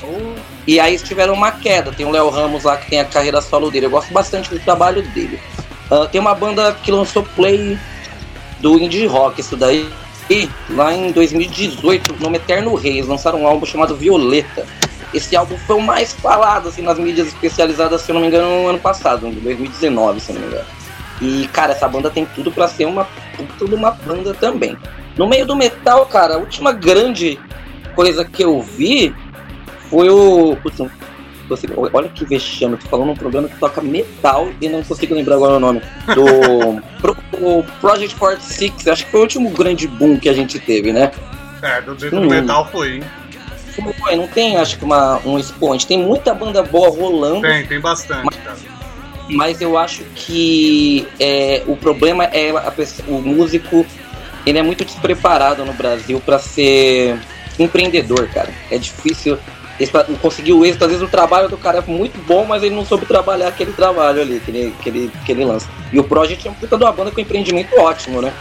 [0.67, 1.91] E aí eles tiveram uma queda.
[1.91, 3.87] Tem o Léo Ramos lá que tem a carreira solo dele.
[3.87, 5.41] Eu gosto bastante do trabalho dele.
[5.91, 7.79] Ah, tem uma banda que lançou play
[8.61, 9.89] do indie rock, isso daí.
[10.31, 14.67] E lá em 2018, o nome Eterno Reis, lançaram um álbum chamado Violeta.
[15.15, 18.63] Esse álbum foi o mais falado assim, nas mídias especializadas, se eu não me engano,
[18.63, 20.67] no ano passado, em 2019, se eu não me engano.
[21.21, 23.07] E, cara, essa banda tem tudo pra ser uma
[23.37, 24.77] puta de uma banda também.
[25.17, 27.39] No meio do metal, cara, a última grande
[27.95, 29.15] coisa que eu vi
[29.91, 30.57] foi o.
[30.63, 30.79] Putz,
[31.49, 35.15] não consigo- olha que vexame, tô falando um programa que toca metal e não consigo
[35.15, 35.81] lembrar agora o nome.
[36.15, 40.59] Do Pro- o Project 46, acho que foi o último grande boom que a gente
[40.59, 41.11] teve, né?
[41.63, 42.23] É, do jeito Hum.
[42.23, 43.03] do metal foi, hein?
[44.01, 45.87] Foi, não tem, acho que uma, um expoente.
[45.87, 47.43] Tem muita banda boa rolando.
[47.43, 48.57] Tem, tem bastante, cara.
[49.31, 53.87] Mas eu acho que é, o problema é pessoa- o músico
[54.45, 57.17] ele é muito despreparado no Brasil para ser
[57.59, 58.49] empreendedor, cara.
[58.71, 59.39] É difícil
[59.79, 60.85] esse- conseguir o êxito.
[60.85, 63.73] Às vezes o trabalho do cara é muito bom, mas ele não soube trabalhar aquele
[63.73, 65.69] trabalho ali que ele, que ele, que ele lança.
[65.93, 68.33] E o Project é uma puta de uma banda com empreendimento ótimo, né?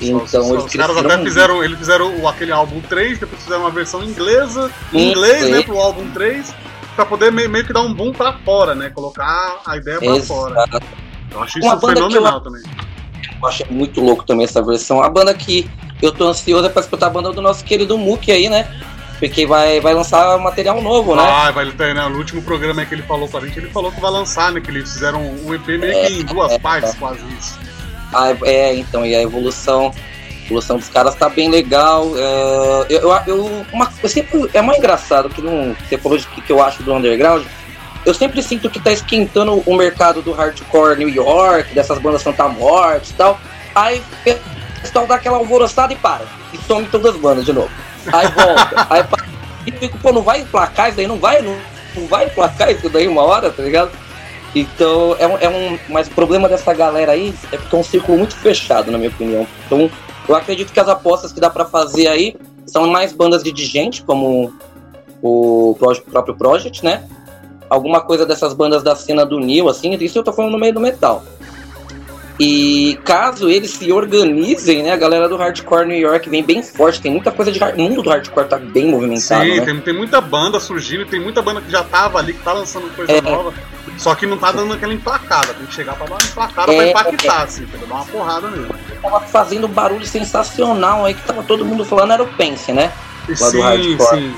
[0.00, 1.28] Então, Os- os caras até muito.
[1.28, 5.60] fizeram, eles fizeram o- aquele álbum 3, depois fizeram uma versão inglesa, em inglês, né,
[5.60, 5.62] é.
[5.62, 6.52] pro álbum 3,
[6.96, 8.90] pra poder meio, meio que dar um boom pra fora, né?
[8.90, 10.54] Colocar a ideia pra fora.
[10.66, 10.86] Exato.
[11.30, 12.62] Eu acho Uma isso banda que fenomenal eu- também.
[13.40, 15.00] Eu achei muito louco também essa versão.
[15.02, 15.70] A banda que
[16.00, 18.68] eu tô ansioso é pra escutar a banda do nosso querido Mook aí, né?
[19.22, 21.22] Porque vai, vai lançar material novo, né?
[21.24, 22.08] Ah, vai ter, né?
[22.08, 24.60] No último programa que ele falou com a gente, ele falou que vai lançar, né?
[24.60, 26.96] Que eles fizeram um EP meio que em duas é, partes, é.
[26.96, 27.56] quase isso.
[28.12, 32.10] Ah, é, então, e a evolução, a evolução dos caras tá bem legal.
[32.16, 36.26] É, eu, eu, eu, uma, eu sempre, é mais engraçado que não, você falou de
[36.26, 37.44] que, que eu acho do underground.
[38.04, 42.48] Eu sempre sinto que tá esquentando o mercado do hardcore New York, dessas bandas Santa
[42.48, 43.40] Morte e tal.
[43.72, 46.26] Aí o pessoal dá aquela alvoroçada e para.
[46.52, 47.70] E some todas as bandas de novo.
[48.12, 48.86] Aí volta.
[48.90, 49.24] aí para.
[49.66, 51.06] E fico, pô, não vai emplacar isso daí?
[51.06, 51.56] Não vai, não,
[51.94, 53.92] não vai emplacar isso daí uma hora, tá ligado?
[54.54, 55.78] Então, é um, é um.
[55.88, 59.10] Mas o problema dessa galera aí é porque é um círculo muito fechado, na minha
[59.10, 59.46] opinião.
[59.66, 59.90] Então,
[60.28, 62.36] eu acredito que as apostas que dá pra fazer aí
[62.66, 64.52] são mais bandas de gente, como
[65.22, 65.76] o
[66.10, 67.04] próprio Project, né?
[67.70, 70.74] Alguma coisa dessas bandas da cena do New, assim, isso eu tô falando no meio
[70.74, 71.22] do metal.
[72.40, 74.92] E caso eles se organizem, né?
[74.92, 77.58] A galera do hardcore New York vem bem forte, tem muita coisa de.
[77.58, 79.44] hard- O mundo do hardcore tá bem movimentado.
[79.44, 79.64] Sim, né?
[79.64, 82.88] tem, tem muita banda surgindo, tem muita banda que já tava ali, que tá lançando
[82.96, 83.20] coisa É.
[83.20, 83.52] nova.
[83.98, 86.82] Só que não tá dando aquela emplacada, tem que chegar pra dar uma emplacada pra
[86.82, 88.74] É, impactar, assim, pra dar uma porrada mesmo.
[89.02, 92.90] tava fazendo barulho sensacional aí que tava todo mundo falando era o Pense, né?
[93.28, 94.18] Lá do Sim, hardcore.
[94.20, 94.34] sim.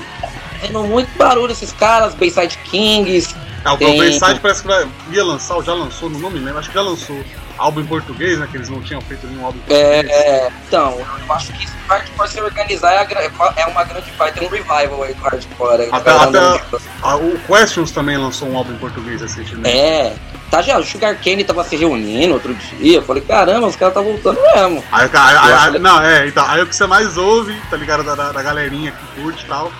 [0.59, 3.33] Fazendo muito barulho esses caras, Bayside Kings.
[3.63, 6.59] Ah, o tem- Bayside parece que vai, ia lançar, ou já lançou, não me lembro,
[6.59, 7.15] acho que já lançou
[7.57, 8.47] álbum em português, né?
[8.49, 10.09] Que eles não tinham feito nenhum álbum em português.
[10.09, 14.11] É, então, eu acho que se o hardcore se organizar é, a é uma grande
[14.11, 15.81] parte, tem um revival aí do hardcore.
[15.81, 16.61] aí, Até, até
[17.01, 19.75] ah, o Questions também lançou um álbum em português recentemente.
[19.77, 20.15] É,
[20.49, 23.93] tá já, o Sugar Cane tava se reunindo outro dia, eu falei, caramba, os caras
[23.93, 24.83] tá voltando mesmo.
[24.91, 28.15] Aí, aí- aí- não, é, então, aí o que você mais ouve, tá ligado, da,
[28.15, 29.71] da, da galerinha que curte e tal,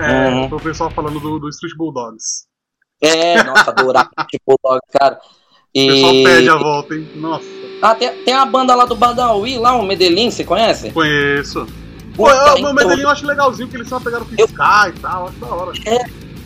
[0.00, 0.44] é, é Uhum.
[0.46, 2.46] o pessoal falando do, do Street Bulldogs.
[3.00, 5.18] É, nossa, adorava tipo logo, cara.
[5.84, 6.24] O pessoal E...
[6.24, 7.08] pede a volta, hein?
[7.16, 7.44] Nossa,
[7.82, 10.90] Ah, tem, tem a banda lá do Badawi, lá, o Medellín, você conhece?
[10.90, 11.66] conheço.
[12.14, 15.28] Pô, eu, o então- Medellín eu acho legalzinho, que eles só pegaram piscar e tal,
[15.28, 15.72] acho da hora.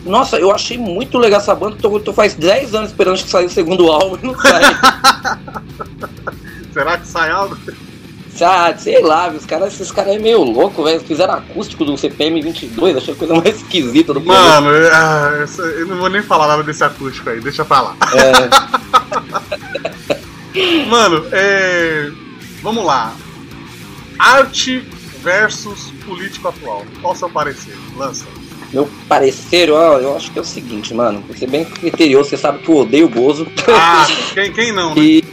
[0.05, 1.77] Nossa, eu achei muito legal essa banda.
[1.79, 4.63] Tô, tô faz 10 anos esperando que saia o segundo álbum e não sai.
[6.73, 7.55] Será que sai algo?
[8.41, 10.99] Ah, sei lá, os caras, esses caras é meio louco, velho.
[11.01, 15.45] Fizeram acústico do CPM 22, achei a coisa mais esquisita do Mano, eu, ah,
[15.77, 17.95] eu não vou nem falar nada desse acústico aí, deixa pra lá.
[20.87, 22.11] Mano, é.
[22.61, 23.15] Vamos lá.
[24.19, 24.85] Arte
[25.23, 26.85] versus político atual.
[27.01, 27.75] Qual o seu parecer?
[27.95, 28.25] Lança.
[28.73, 31.21] Meu parecer, ó, eu acho que é o seguinte, mano.
[31.23, 33.45] Pra ser bem criterioso, você sabe que eu odeio o Bozo.
[33.67, 35.01] Ah, quem, quem não, né?
[35.01, 35.23] E,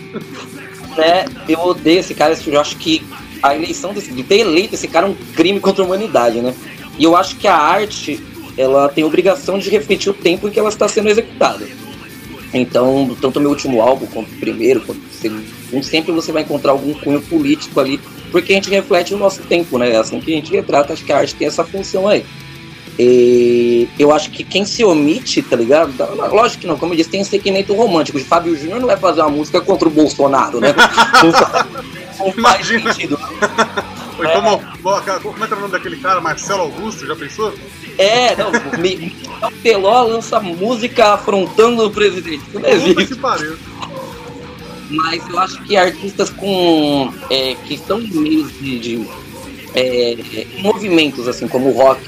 [0.99, 3.03] né, eu odeio esse cara, eu acho que
[3.41, 6.53] a eleição desse, de ter eleito esse cara é um crime contra a humanidade, né?
[6.99, 8.21] E eu acho que a arte,
[8.57, 11.67] ela tem obrigação de refletir o tempo em que ela está sendo executada.
[12.53, 16.73] Então, tanto meu último álbum, quanto o primeiro, quanto o segundo, sempre você vai encontrar
[16.73, 18.01] algum cunho político ali,
[18.33, 19.93] porque a gente reflete o nosso tempo, né?
[19.93, 22.25] É assim que a gente retrata, acho que a arte tem essa função aí.
[22.99, 25.93] E eu acho que quem se omite, tá ligado?
[26.33, 28.19] Lógico que não, como eu disse, tem um segmento romântico.
[28.19, 30.75] O Fábio Júnior não vai fazer uma música contra o Bolsonaro, né?
[32.19, 33.17] Não faz- sentido.
[34.19, 36.21] Ou então, mo- mo- como é que é o nome daquele cara?
[36.21, 37.55] Marcelo Augusto, já pensou?
[37.97, 39.15] É, não, me,
[39.63, 42.43] Peló lança música afrontando o presidente.
[42.49, 43.07] Isso não existe.
[43.07, 43.57] que pariu.
[44.91, 49.07] Mas eu acho que artistas com é, que estão em meios de, de
[49.77, 50.17] é,
[50.59, 52.01] movimentos assim como o rock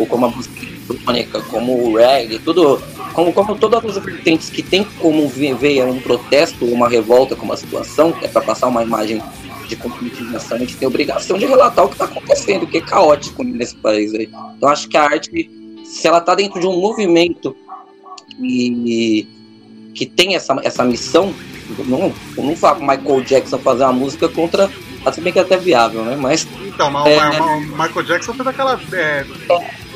[0.00, 2.80] ou como a música eletrônica, como o reggae, tudo
[3.12, 7.52] como, como todas as vertentes que tem como ver, ver um protesto, uma revolta, como
[7.52, 9.22] a situação, é para passar uma imagem
[9.68, 12.78] de conscientização, a gente tem a obrigação de relatar o que está acontecendo, o que
[12.78, 14.28] é caótico nesse país aí.
[14.56, 15.50] Então acho que a arte,
[15.84, 17.54] se ela está dentro de um movimento
[18.36, 19.28] que,
[19.94, 21.34] que tem essa, essa missão,
[21.86, 24.68] não, não falo com Michael Jackson fazer uma música contra.
[25.12, 26.16] Se bem que é até viável, né?
[26.16, 26.46] Mas.
[26.66, 27.40] Então, mas É.
[27.40, 28.78] o Michael Jackson fez aquela.
[28.92, 29.24] É,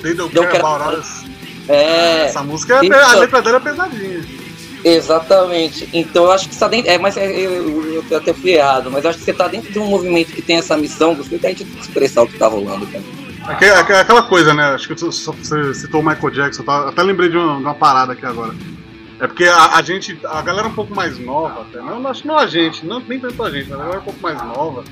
[0.05, 1.25] They Don't Care About Us.
[1.69, 2.27] É.
[2.27, 4.25] Essa música, é, a Então- letra dela é pesadinha.
[4.85, 5.89] Exatamente.
[5.95, 6.91] Então eu acho que está dentro.
[6.91, 9.73] É, mas é, eu, eu até fui errado, mas eu acho que você está dentro
[9.73, 12.87] de um movimento que tem essa missão, você tem que expressar o que está rolando,
[12.87, 13.03] cara.
[13.47, 14.75] Aque- aque- Aquela coisa, né?
[14.75, 16.89] Acho que você citou o Michael Jackson, tá?
[16.89, 18.55] até lembrei de uma, de uma parada aqui agora.
[19.21, 22.29] É porque a, a gente, a galera um pouco mais nova, até, não, acho que
[22.29, 24.85] não a gente, não, nem tanto a gente, mas a galera um pouco mais nova,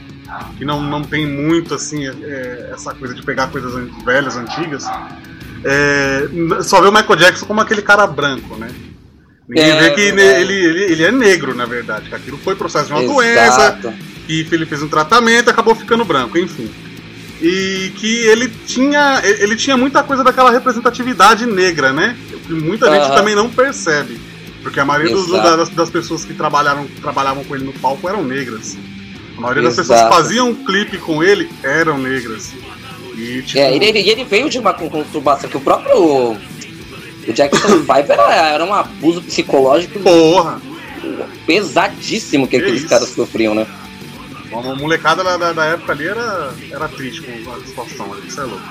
[0.59, 3.73] que não, não tem muito assim é, essa coisa de pegar coisas
[4.05, 4.85] velhas, antigas,
[5.65, 6.29] é,
[6.63, 8.69] só vê o Michael Jackson como aquele cara branco, né?
[9.49, 10.41] Ninguém É, vê que é.
[10.41, 13.81] ele, ele, ele é negro, na verdade, que aquilo foi processo de uma Exato.
[13.83, 13.95] doença,
[14.27, 16.71] que ele fez um tratamento e acabou ficando branco, enfim.
[17.41, 22.17] E que ele tinha, ele tinha muita coisa daquela representatividade negra, né?
[22.47, 24.19] Que muita gente também não percebe.
[24.63, 28.23] Porque a maioria dos- das, das pessoas que trabalharam, trabalhavam com ele no palco eram
[28.25, 28.79] negras.
[29.43, 29.89] A maioria das Exato.
[29.89, 32.53] pessoas que faziam um clipe com ele eram negras.
[33.17, 35.97] E, tipo, É, ele, ele, veio de uma conturbação que o próprio.
[37.27, 40.61] O Jackson 5 era, era um abuso psicológico Porra!
[41.45, 42.89] pesadíssimo que, Que aqueles isso?
[42.89, 43.67] caras sofriam, né?
[44.53, 48.45] Uma molecada da, da, época ali era, era triste com a situação ali, isso é
[48.45, 48.63] louco.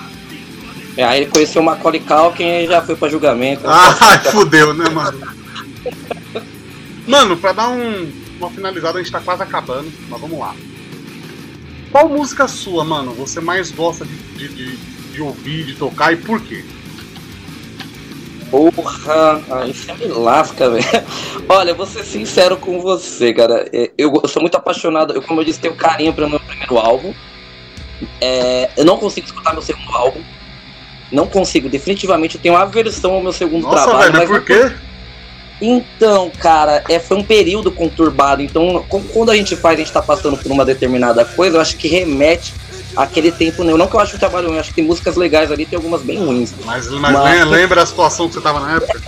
[0.96, 3.64] É, aí ele conheceu o Macaulay Culkin e já foi pra julgamento.
[3.68, 5.20] Ai, fudeu, né, mano?
[7.08, 8.12] Mano, pra dar um,
[8.42, 10.56] uma finalizada, a gente tá quase acabando, mas vamos lá.
[11.92, 14.76] Qual música sua, mano, você mais gosta de, de, de,
[15.14, 16.64] de ouvir, de tocar e por quê?
[18.50, 20.84] Porra, aí você me lasca, velho.
[21.48, 23.70] Olha, eu vou ser sincero com você, cara.
[23.72, 26.78] É, Eu, eu sou muito apaixonado, eu, como eu disse, tenho carinho pelo meu primeiro
[26.78, 27.14] álbum.
[28.20, 30.22] É, eu não consigo escutar meu segundo álbum.
[31.12, 34.14] Não consigo, definitivamente eu tenho aversão ao meu segundo Nossa, trabalho.
[34.14, 34.76] velho, mas mas por quê?
[35.62, 38.42] Então, cara, é, foi um período conturbado.
[38.42, 38.84] Então,
[39.14, 41.88] quando a gente faz, a gente tá passando por uma determinada coisa, eu acho que
[41.88, 42.54] remete
[42.96, 43.64] àquele tempo.
[43.64, 45.66] Não, não que eu acho o trabalho ruim, eu acho que tem músicas legais ali,
[45.66, 46.52] tem algumas bem ruins.
[46.66, 49.00] Mas, mas lembra- lembra a situação que você tava na época?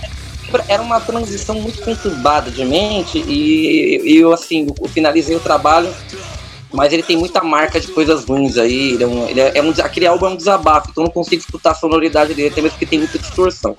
[0.68, 5.92] Era uma transição muito conturbada de mente e, e eu, assim, eu finalizei o trabalho,
[6.74, 8.94] mas ele tem muita marca de coisas ruins aí.
[8.94, 11.40] Ele é um, ele é, é um aquele álbum é um desabafo, então não consigo
[11.40, 13.76] escutar a sonoridade dele, até mesmo porque tem muita distorção.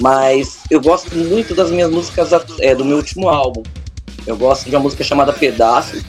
[0.00, 3.62] Mas eu gosto muito das minhas músicas é, do meu último álbum.
[4.26, 6.04] Eu gosto de uma música chamada Pedaço.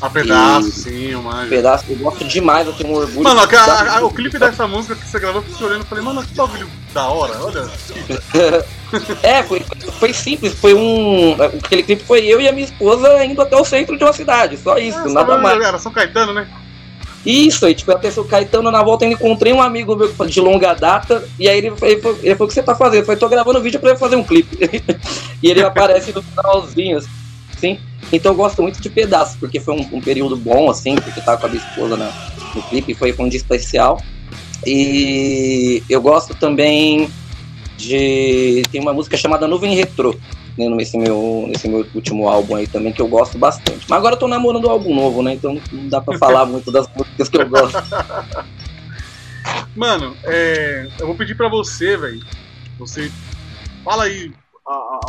[0.00, 1.48] A pedaço, E- sim, eu manjo.
[1.48, 3.22] Pedaço, eu gosto demais, eu tenho um orgulho.
[3.22, 5.86] Mano, a- a- a- o clipe dessa música que você gravou, eu fiquei olhando e
[5.86, 7.66] falei, mano, que bagulho da hora, olha.
[9.24, 9.60] É, foi,
[9.98, 11.34] foi simples, foi um.
[11.42, 14.56] Aquele clipe foi eu e a minha esposa indo até o centro de uma cidade,
[14.56, 15.60] só isso, Ah, nada mais.
[15.60, 16.46] Era São Caetano, né?
[17.26, 20.74] Isso, aí tipo, até o Caetano na volta eu encontrei um amigo meu de longa
[20.74, 23.00] data, e aí ele, ele, falou, ele falou, o que você tá fazendo?
[23.00, 24.58] Eu falei, tô gravando vídeo pra eu fazer um clipe.
[25.42, 27.08] e ele aparece no finalzinho, assim.
[28.12, 31.38] Então eu gosto muito de pedaços, porque foi um, um período bom, assim, porque tava
[31.38, 32.12] com a minha esposa na,
[32.54, 34.00] no clipe, foi, foi um dia especial.
[34.66, 37.10] E eu gosto também
[37.76, 38.62] de.
[38.70, 40.14] Tem uma música chamada Nuvem Retrô.
[40.56, 43.86] né, Nesse meu, nesse meu último álbum aí também, que eu gosto bastante.
[43.88, 45.34] Mas agora eu tô namorando um álbum novo, né?
[45.34, 47.82] Então não dá pra falar muito das músicas que eu gosto.
[49.76, 52.20] Mano, é, eu vou pedir pra você, velho.
[52.78, 53.10] Você
[53.84, 54.32] fala aí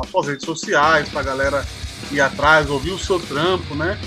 [0.01, 1.63] as suas redes sociais pra galera
[2.11, 3.97] ir atrás, ouvir o seu trampo, né?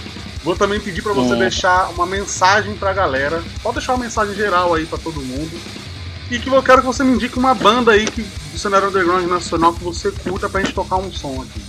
[0.44, 1.38] Vou também pedir pra você Hum.
[1.38, 3.42] deixar uma mensagem pra galera.
[3.62, 5.50] Pode deixar uma mensagem geral aí pra todo mundo.
[6.30, 9.26] E que eu quero que você me indique uma banda aí que, do cenário underground
[9.26, 11.60] nacional que você curta pra gente tocar um som aqui.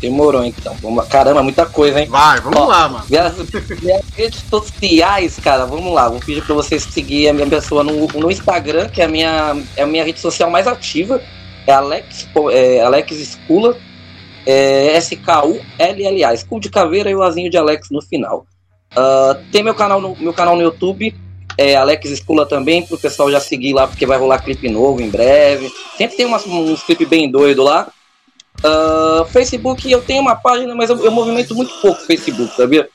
[0.00, 0.74] Demorou então.
[1.10, 2.08] Caramba, muita coisa, hein?
[2.08, 3.04] Vai, vamos Ó, lá, mano.
[3.08, 3.34] Minhas,
[3.82, 6.08] minhas redes sociais, cara, vamos lá.
[6.08, 9.62] Vou pedir pra vocês seguir a minha pessoa no, no Instagram, que é a minha,
[9.76, 11.20] é a minha rede social mais ativa.
[11.66, 13.76] É Alex, é Alex Skula.
[14.46, 16.34] É S-K-U-L-L-A.
[16.34, 18.46] Skull de caveira e o azinho de Alex no final.
[18.96, 21.14] Ah, tem meu canal, no, meu canal no YouTube.
[21.58, 25.10] É Alex Skula também, pro pessoal já seguir lá, porque vai rolar clipe novo em
[25.10, 25.70] breve.
[25.96, 27.88] Sempre tem umas, uns clipes bem doido lá.
[28.64, 32.88] Ah, Facebook, eu tenho uma página, mas eu, eu movimento muito pouco Facebook, sabia?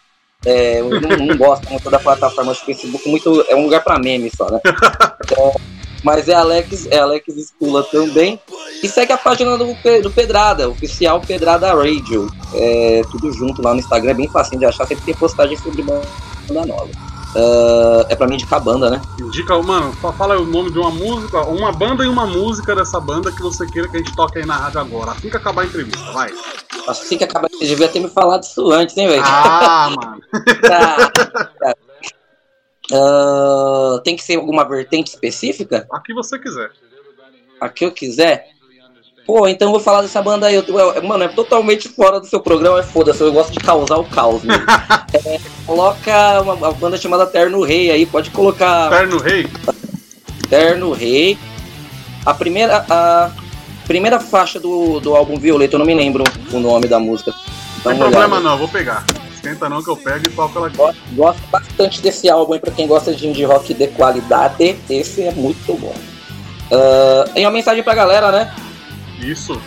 [0.46, 3.98] É, eu não, não gosto muito da plataforma do Facebook, muito, é um lugar pra
[3.98, 4.60] meme só, né?
[5.24, 5.56] Então,
[6.06, 8.40] mas é Alex, é Alex Skula também.
[8.84, 9.66] E segue a página do,
[10.02, 12.28] do Pedrada, oficial Pedrada Radio.
[12.54, 15.82] É, tudo junto lá no Instagram, é bem facinho de achar, sempre tem postagem sobre
[15.82, 16.06] banda
[16.66, 16.88] nova.
[17.38, 19.02] Ah, é pra mim indicar a banda, né?
[19.20, 22.98] Indica, mano, fa- fala o nome de uma música, uma banda e uma música dessa
[23.00, 25.12] banda que você queira que a gente toque aí na rádio agora.
[25.12, 26.30] Assim que acabar a entrevista, vai.
[26.88, 29.22] Assim que acaba, você devia ter me falado isso antes, hein, velho?
[29.26, 30.22] Ah, mano.
[30.62, 31.12] Tá,
[31.60, 31.76] tá.
[32.92, 35.88] Ah, tem que ser alguma vertente específica?
[35.92, 36.72] A que você quiser.
[37.60, 38.50] A que eu quiser?
[39.26, 40.56] Pô, então eu vou falar dessa banda aí.
[40.56, 43.22] Eu, mano, é totalmente fora do seu programa, é foda-se.
[43.22, 44.44] Eu gosto de causar o caos?
[45.26, 48.90] É, coloca uma, uma banda chamada Terno Rei aí, pode colocar.
[48.90, 49.48] Terno Rei?
[50.50, 51.38] Terno Rei.
[52.26, 53.32] A primeira, a
[53.88, 57.32] primeira faixa do, do álbum Violeta, eu não me lembro o nome da música.
[57.32, 58.42] Dá Não tem problema olhada.
[58.42, 59.06] não, vou pegar.
[59.46, 60.78] Esquenta não que eu pego e toco ela aqui.
[60.78, 64.76] Gosto, gosto bastante desse álbum aí pra quem gosta de indie rock de qualidade.
[64.90, 65.94] Esse é muito bom.
[67.32, 68.52] Tem uma mensagem pra galera, né?
[69.20, 69.62] Isso.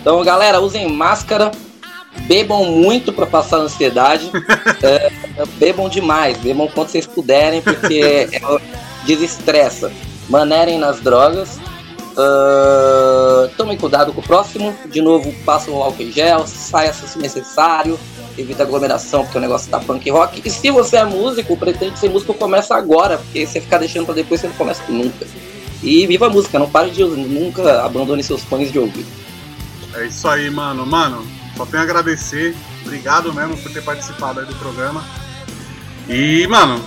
[0.00, 1.52] Então, galera, usem máscara,
[2.26, 4.30] bebam muito pra passar a ansiedade.
[4.82, 5.10] É,
[5.58, 8.00] bebam demais, bebam quanto vocês puderem, porque
[8.32, 8.40] é,
[9.04, 9.92] desestressa.
[10.28, 11.58] Manerem nas drogas.
[12.16, 14.74] Ah, tomem cuidado com o próximo.
[14.86, 17.98] De novo, passam o álcool em gel, saia se necessário.
[18.40, 20.42] Evita aglomeração, porque o negócio tá punk rock.
[20.44, 24.06] E se você é músico, pretende ser músico, começa agora, porque se você ficar deixando
[24.06, 25.26] pra depois, você não começa nunca.
[25.82, 29.08] E viva a música, não pare de nunca abandone seus fones de ouvido.
[29.94, 30.86] É isso aí, mano.
[30.86, 31.26] Mano,
[31.56, 32.54] só tenho a agradecer.
[32.82, 35.04] Obrigado mesmo por ter participado aí do programa.
[36.08, 36.82] E, mano,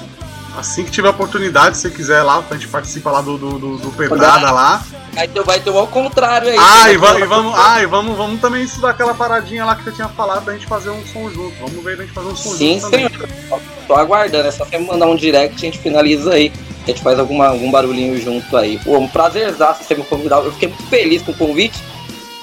[0.57, 3.77] Assim que tiver oportunidade, se você quiser lá, a gente participa lá do, do, do,
[3.77, 4.83] do Pedrada lá.
[5.15, 6.57] Aí tu vai ter o contrário aí.
[6.57, 6.93] Ah, né?
[6.93, 9.91] e, va- e vamos, ah, e vamos, vamos também estudar aquela paradinha lá que você
[9.91, 11.53] tinha falado da gente fazer um som junto.
[11.59, 13.09] Vamos ver a gente fazer um som Sim, junto também.
[13.09, 13.61] senhor.
[13.87, 16.51] Tô aguardando, é só você me mandar um direct a gente finaliza aí.
[16.83, 18.77] A gente faz alguma, algum barulhinho junto aí.
[18.79, 20.37] Pô, um prazerzaço você me convidar.
[20.43, 21.79] Eu fiquei muito feliz com o convite.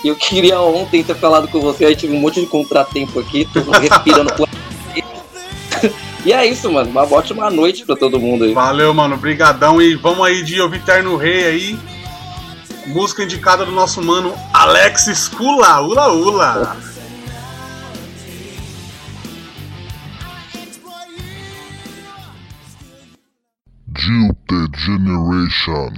[0.03, 3.47] E eu queria ontem ter falado com você, aí tive um monte de contratempo aqui,
[3.53, 4.49] tô respirando por
[6.25, 6.91] E é isso, mano.
[6.91, 8.53] Uma ótima noite pra todo mundo aí.
[8.53, 9.17] Valeu, mano.
[9.17, 9.81] Brigadão.
[9.81, 11.79] E vamos aí de ouvir Terno Rei aí.
[12.91, 15.81] Música indicada do nosso mano Alex Skula.
[15.81, 16.77] Ula Ula.
[24.77, 25.93] Generation.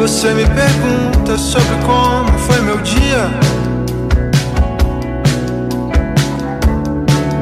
[0.00, 3.28] Você me pergunta sobre como foi meu dia.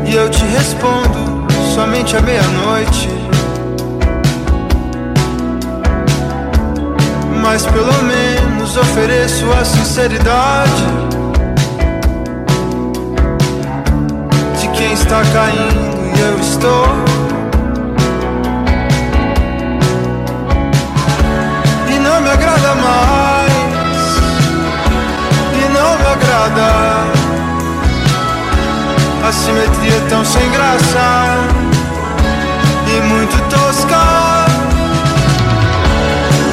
[0.05, 3.09] E eu te respondo somente à meia-noite.
[7.41, 10.85] Mas pelo menos ofereço a sinceridade
[14.61, 17.08] de quem está caindo e eu estou.
[22.75, 24.09] Mais.
[25.55, 26.69] E não me agrada.
[29.27, 31.07] A simetria tão sem graça.
[32.87, 34.47] E muito tosca.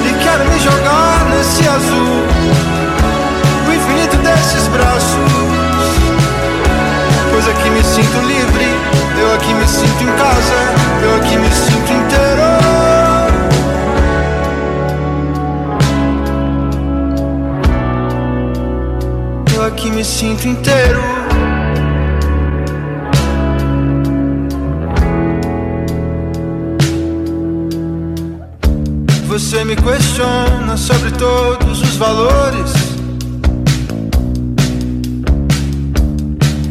[0.06, 2.24] E quero me jogar nesse azul.
[3.68, 5.32] O infinito desses braços.
[7.32, 8.68] Pois aqui me sinto livre.
[9.18, 10.58] Eu aqui me sinto em casa.
[11.04, 12.25] Eu aqui me sinto inteiro.
[19.96, 21.02] Me sinto inteiro.
[29.26, 32.74] Você me questiona sobre todos os valores.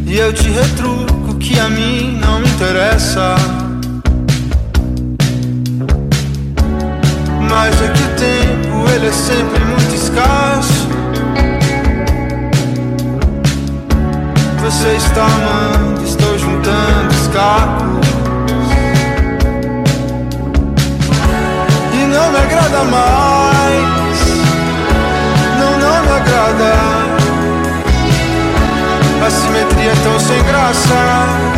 [0.07, 3.37] E eu te retruco que a mim não me interessa.
[7.49, 10.74] Mas é que o tempo ele é sempre muito escasso.
[14.65, 18.09] Você está amando, estou juntando os cacos.
[21.93, 24.21] E não me agrada mais.
[25.61, 26.73] Não, não me agrada.
[29.27, 31.54] A simetria é tão sem graça.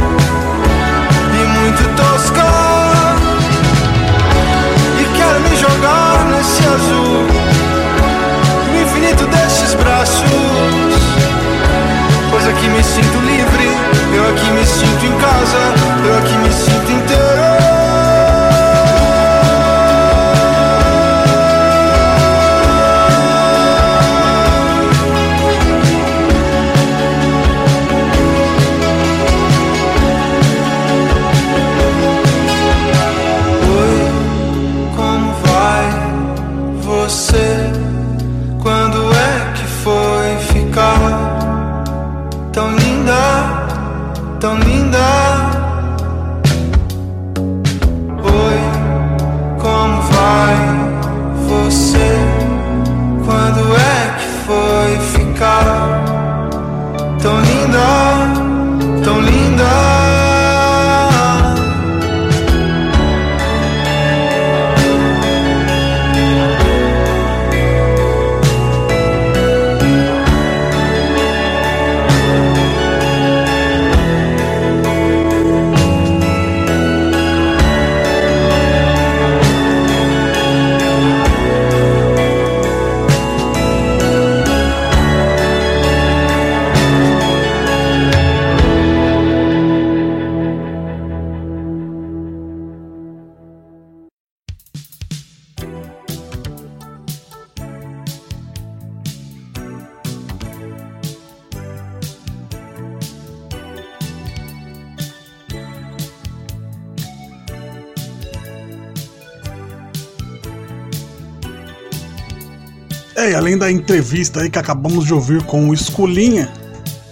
[113.86, 116.52] Entrevista aí que acabamos de ouvir com o Esculinha,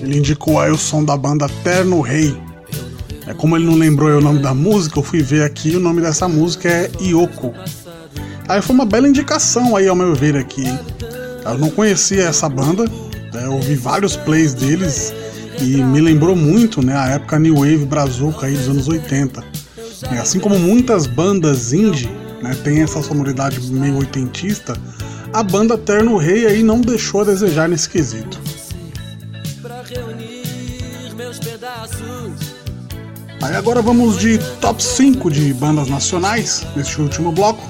[0.01, 2.37] ele indicou aí o som da banda Terno Rei.
[3.29, 6.01] É como ele não lembrou o nome da música, eu fui ver aqui, o nome
[6.01, 7.55] dessa música é Yoko.
[8.49, 10.67] Aí foi uma bela indicação aí ao meu ver aqui?
[11.45, 12.87] Eu não conhecia essa banda,
[13.33, 13.45] né?
[13.45, 15.15] eu ouvi vários plays deles
[15.61, 19.45] e me lembrou muito, né, a época New Wave Brazuca aí dos anos 80.
[20.13, 22.11] E assim como muitas bandas indie,
[22.43, 24.77] né, tem essa sonoridade meio oitentista,
[25.35, 28.41] a banda Terno Rei aí não deixou a desejar nesse quesito.
[33.43, 37.69] Aí agora vamos de top 5 de bandas nacionais neste último bloco.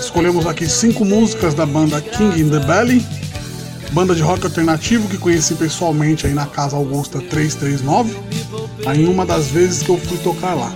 [0.00, 3.06] Escolhemos aqui cinco músicas da banda King in the Belly,
[3.92, 8.16] banda de rock alternativo que conheci pessoalmente aí na Casa Augusta 339,
[8.84, 10.74] aí em uma das vezes que eu fui tocar lá.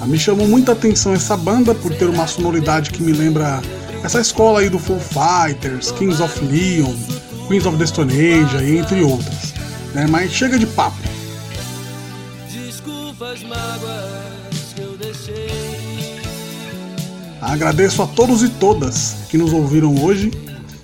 [0.00, 3.60] Ah, me chamou muita atenção essa banda por ter uma sonoridade que me lembra
[4.02, 6.94] essa escola aí do Foo Fighters, Kings of Leon,
[7.48, 9.54] Queens of the Stone Age, entre outras.
[9.94, 10.06] Né?
[10.06, 10.96] Mas chega de papo.
[17.40, 20.30] Agradeço a todos e todas que nos ouviram hoje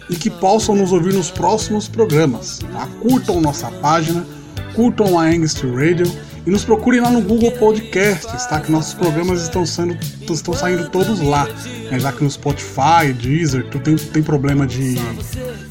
[0.08, 2.60] e que possam nos ouvir nos próximos programas.
[2.72, 2.88] Tá?
[3.00, 4.26] Curtam nossa página,
[4.74, 6.10] curtam a Angst Radio
[6.46, 8.60] e nos procurem lá no Google Podcasts, tá?
[8.60, 9.96] Que nossos programas estão, sendo,
[10.30, 11.48] estão saindo todos lá.
[11.90, 11.98] Né?
[11.98, 14.96] Já que no Spotify, Deezer, tem, tem problema de.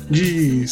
[0.10, 0.66] de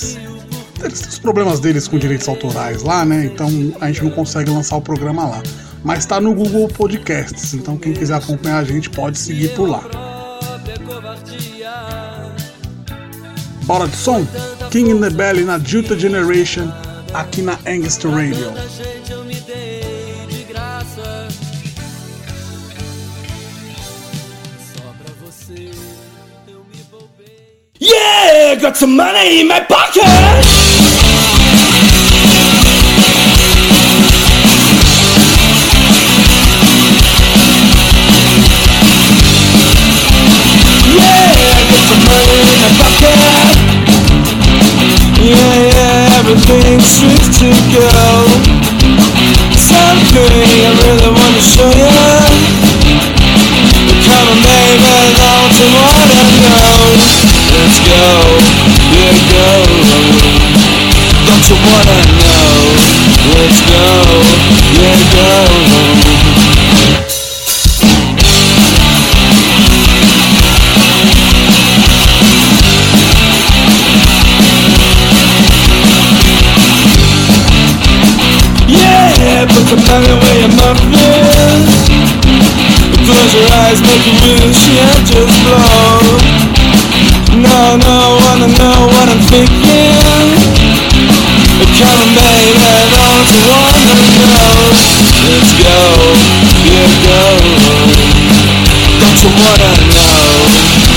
[0.84, 3.26] eles têm os problemas deles com direitos autorais lá, né?
[3.26, 3.48] Então
[3.80, 5.44] a gente não consegue lançar o programa lá.
[5.84, 9.84] Mas está no Google Podcasts, então quem quiser acompanhar a gente pode seguir por lá.
[13.64, 14.26] Bora de som?
[14.72, 16.72] King in the Belly na Delta Generation
[17.14, 18.52] aqui na Angst Radio.
[27.84, 30.06] Yeah, got some money in my pocket.
[40.94, 41.26] Yeah,
[41.74, 43.18] got some money in my pocket.
[45.26, 47.90] Yeah, yeah, everything seems to go.
[49.58, 51.90] Something I really wanna show you.
[54.06, 57.41] Come on, baby, don't you wanna know?
[57.62, 57.94] Let's go,
[58.90, 59.50] yeah, go.
[61.28, 62.58] Don't you wanna know?
[63.38, 63.86] Let's go,
[64.82, 65.28] yeah, go.
[78.68, 81.70] Yeah, put the money where your mouth is.
[83.06, 84.41] Close your eyes, make a wish,
[96.66, 97.22] yeah, go.
[99.02, 100.22] Don't you wanna know?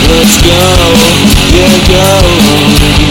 [0.09, 0.61] Let's go,
[1.55, 3.04] yeah, go.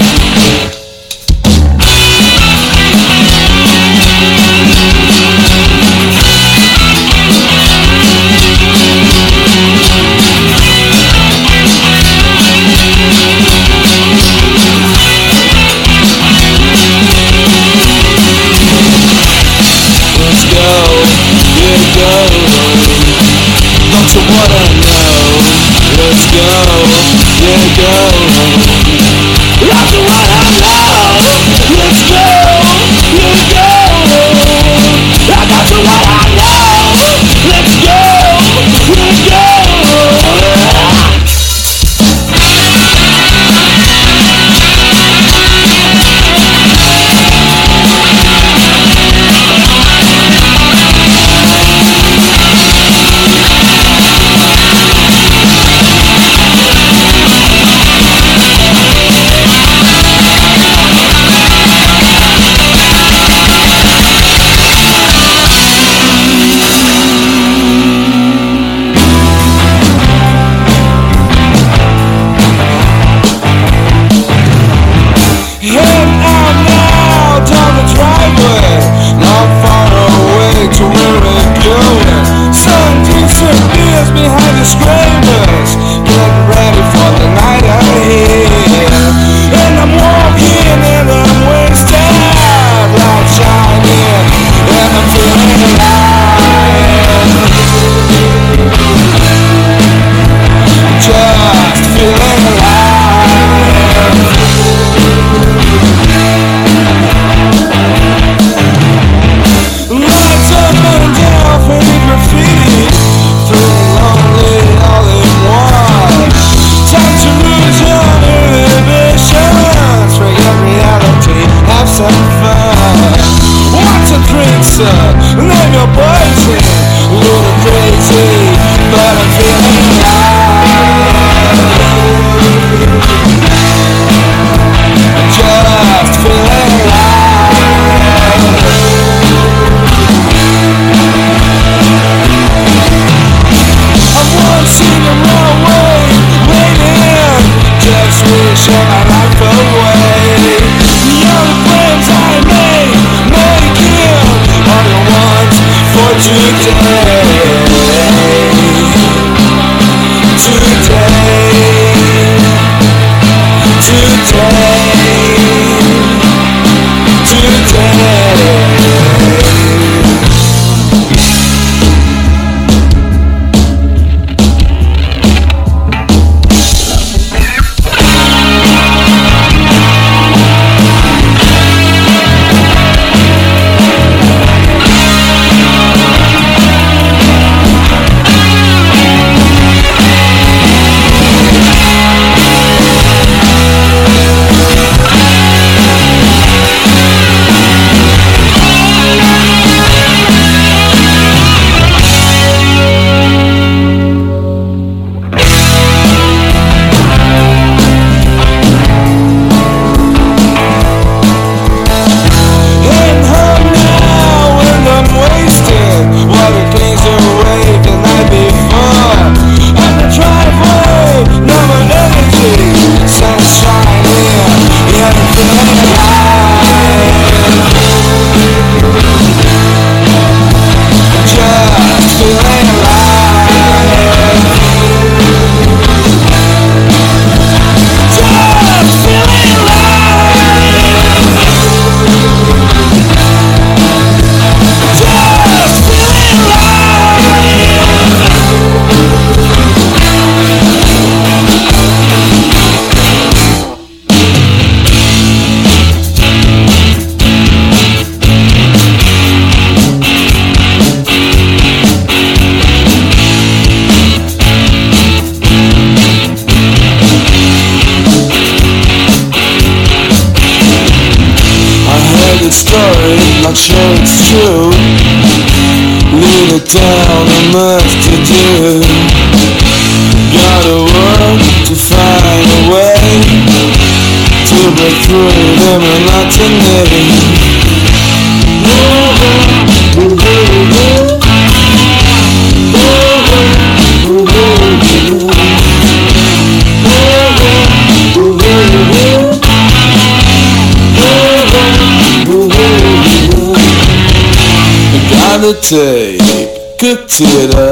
[305.64, 307.72] Good theater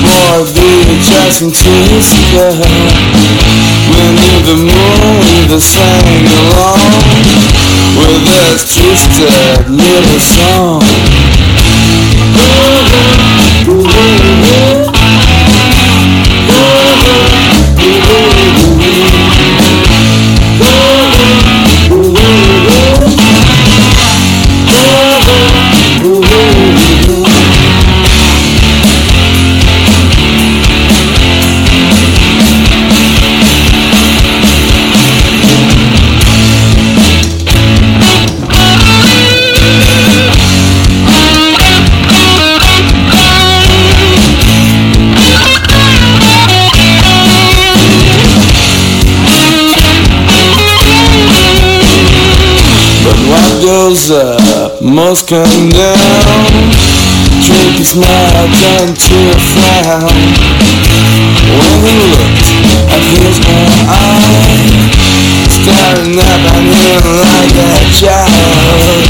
[0.00, 2.56] More VHS and Twister
[3.90, 6.80] We need the moon, the sang along
[7.98, 10.80] With this twisted little song
[55.00, 55.96] must come down.
[57.40, 60.12] Tricky smile turned to a frown.
[61.56, 62.48] When he looked
[62.92, 64.92] at his own eye,
[65.48, 69.00] staring up at him like a child.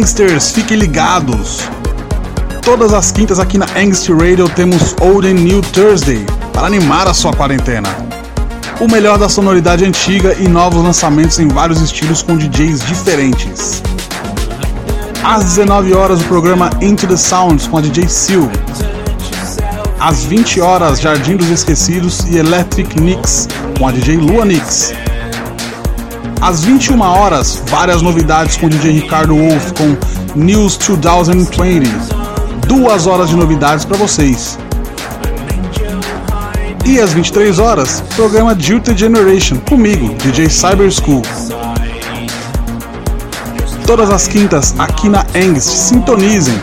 [0.00, 1.58] Hey Youngsters, fiquem ligados!
[2.62, 6.24] Todas as quintas aqui na Angst Radio temos Old and New Thursday
[6.54, 7.86] para animar a sua quarentena.
[8.80, 13.82] O melhor da sonoridade antiga e novos lançamentos em vários estilos com DJs diferentes.
[15.22, 18.50] Às 19 horas o programa Into the Sounds com a DJ Seal.
[20.00, 23.48] Às 20 horas Jardim dos Esquecidos e Electric Nix
[23.78, 24.94] com a DJ Lua Nix.
[26.40, 29.94] Às 21 horas, várias novidades com o DJ Ricardo Wolf com
[30.34, 31.86] News 2020.
[32.66, 34.58] Duas horas de novidades para vocês.
[36.86, 41.22] E às 23 horas, programa Duty Generation comigo, DJ Cyber School.
[43.86, 46.58] Todas as quintas aqui na Angst, sintonizem.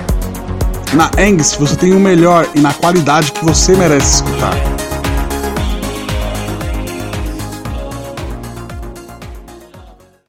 [0.93, 4.55] Na Angst você tem o melhor e na qualidade que você merece escutar.